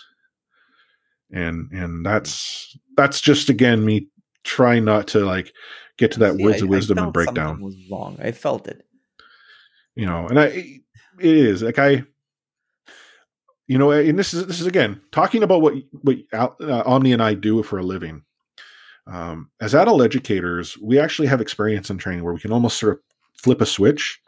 [1.31, 4.09] And and that's that's just again me
[4.43, 5.53] trying not to like
[5.97, 8.17] get to that See, words I- of wisdom and breakdown Was wrong.
[8.21, 8.85] I felt it.
[9.95, 10.81] you know and i it
[11.19, 12.03] is like i
[13.67, 16.49] you know and this is this is again talking about what what uh,
[16.85, 18.23] omni and i do for a living
[19.07, 22.93] um, as adult educators we actually have experience in training where we can almost sort
[22.93, 22.99] of
[23.34, 24.19] flip a switch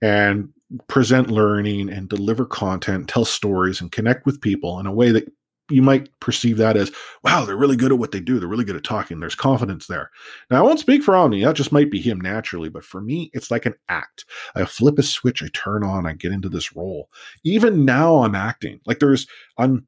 [0.00, 0.48] and
[0.88, 5.30] present learning and deliver content tell stories and connect with people in a way that
[5.70, 6.92] you might perceive that as
[7.24, 8.38] wow they're really good at what they do.
[8.38, 9.20] They're really good at talking.
[9.20, 10.10] There's confidence there.
[10.50, 11.44] Now i won't speak for omni.
[11.44, 14.24] That just might be him naturally but for me it's like an act.
[14.54, 17.08] I flip a switch, I turn on, I get into this role.
[17.44, 18.80] Even now I'm acting.
[18.86, 19.26] Like there's
[19.56, 19.86] I'm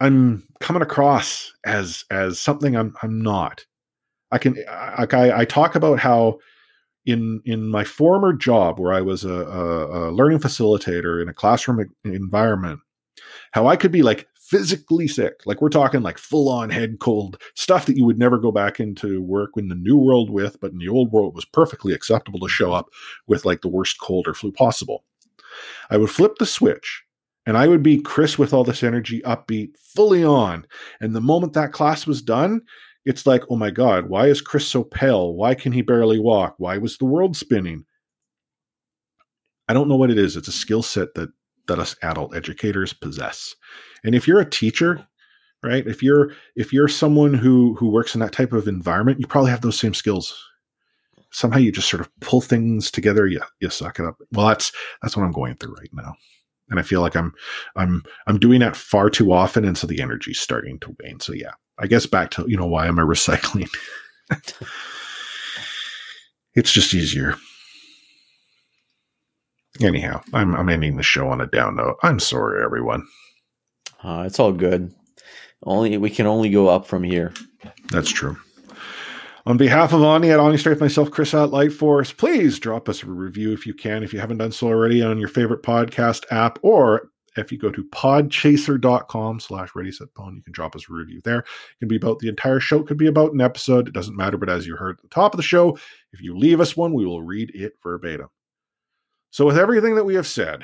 [0.00, 3.66] I'm coming across as as something I'm I'm not.
[4.30, 4.56] I can
[4.98, 6.38] like I, I talk about how
[7.06, 11.34] in in my former job where I was a, a, a learning facilitator in a
[11.34, 12.80] classroom environment,
[13.52, 15.40] how I could be like physically sick.
[15.46, 18.80] Like we're talking like full on head cold stuff that you would never go back
[18.80, 21.92] into work in the new world with, but in the old world it was perfectly
[21.92, 22.88] acceptable to show up
[23.26, 25.04] with like the worst cold or flu possible.
[25.90, 27.04] I would flip the switch
[27.48, 30.66] and I would be Chris with all this energy, upbeat, fully on.
[31.00, 32.60] And the moment that class was done,
[33.06, 35.32] it's like, oh my God, why is Chris so pale?
[35.32, 36.56] Why can he barely walk?
[36.58, 37.86] Why was the world spinning?
[39.66, 40.36] I don't know what it is.
[40.36, 41.30] It's a skill set that
[41.68, 43.54] that us adult educators possess.
[44.04, 45.06] And if you're a teacher,
[45.62, 45.86] right?
[45.86, 49.52] If you're if you're someone who who works in that type of environment, you probably
[49.52, 50.38] have those same skills
[51.30, 54.72] somehow you just sort of pull things together you you suck it up well that's
[55.02, 56.14] that's what i'm going through right now
[56.70, 57.32] and i feel like i'm
[57.76, 61.32] i'm i'm doing that far too often and so the energy's starting to wane so
[61.32, 63.68] yeah i guess back to you know why am i recycling
[66.54, 67.34] it's just easier
[69.80, 73.06] anyhow i'm i'm ending the show on a down note i'm sorry everyone
[74.02, 74.92] Uh, it's all good.
[75.64, 77.32] Only we can only go up from here.
[77.90, 78.36] That's true.
[79.48, 83.02] On behalf of Ani at Ani Strafe, myself, Chris at Light Force, please drop us
[83.02, 86.26] a review if you can, if you haven't done so already on your favorite podcast
[86.30, 90.84] app, or if you go to podchaser.com slash ready set pwn, you can drop us
[90.90, 91.38] a review there.
[91.38, 93.88] It can be about the entire show, it could be about an episode.
[93.88, 95.78] It doesn't matter, but as you heard at the top of the show,
[96.12, 98.28] if you leave us one, we will read it verbatim.
[99.30, 100.62] So with everything that we have said,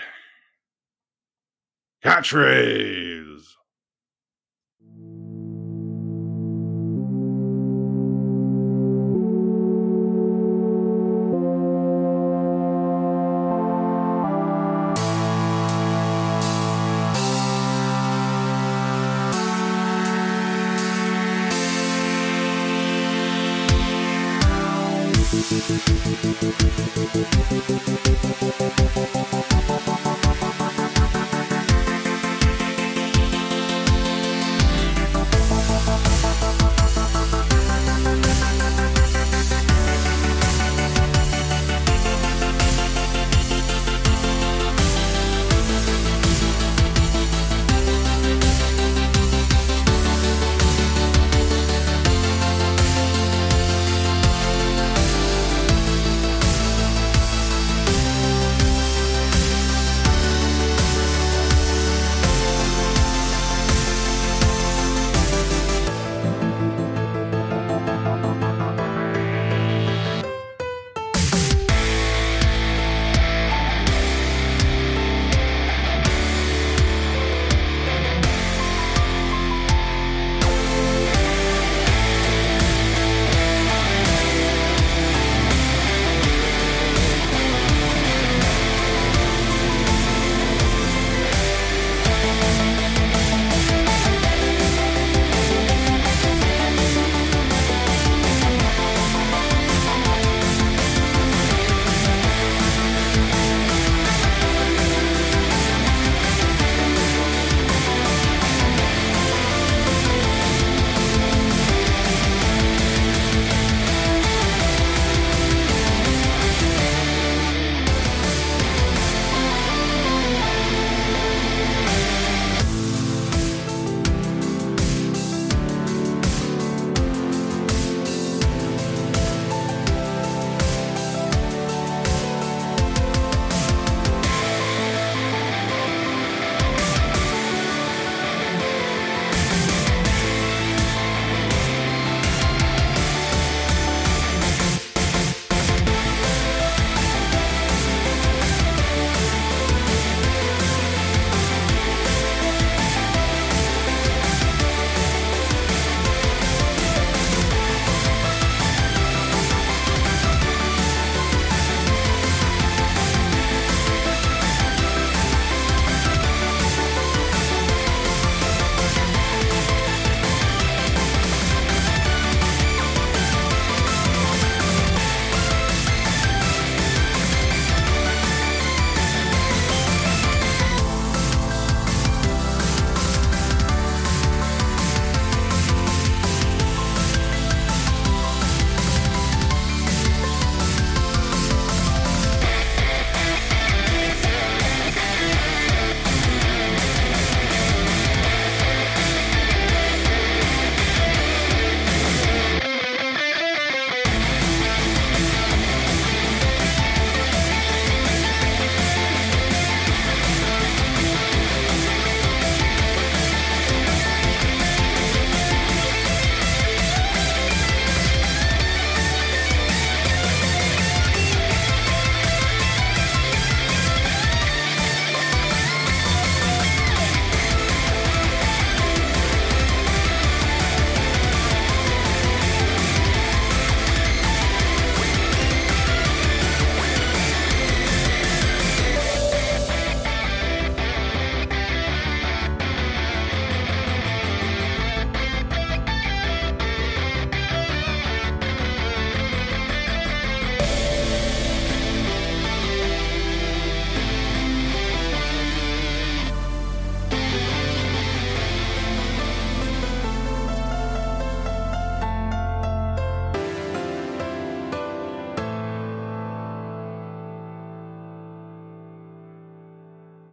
[2.04, 3.44] catchphrase.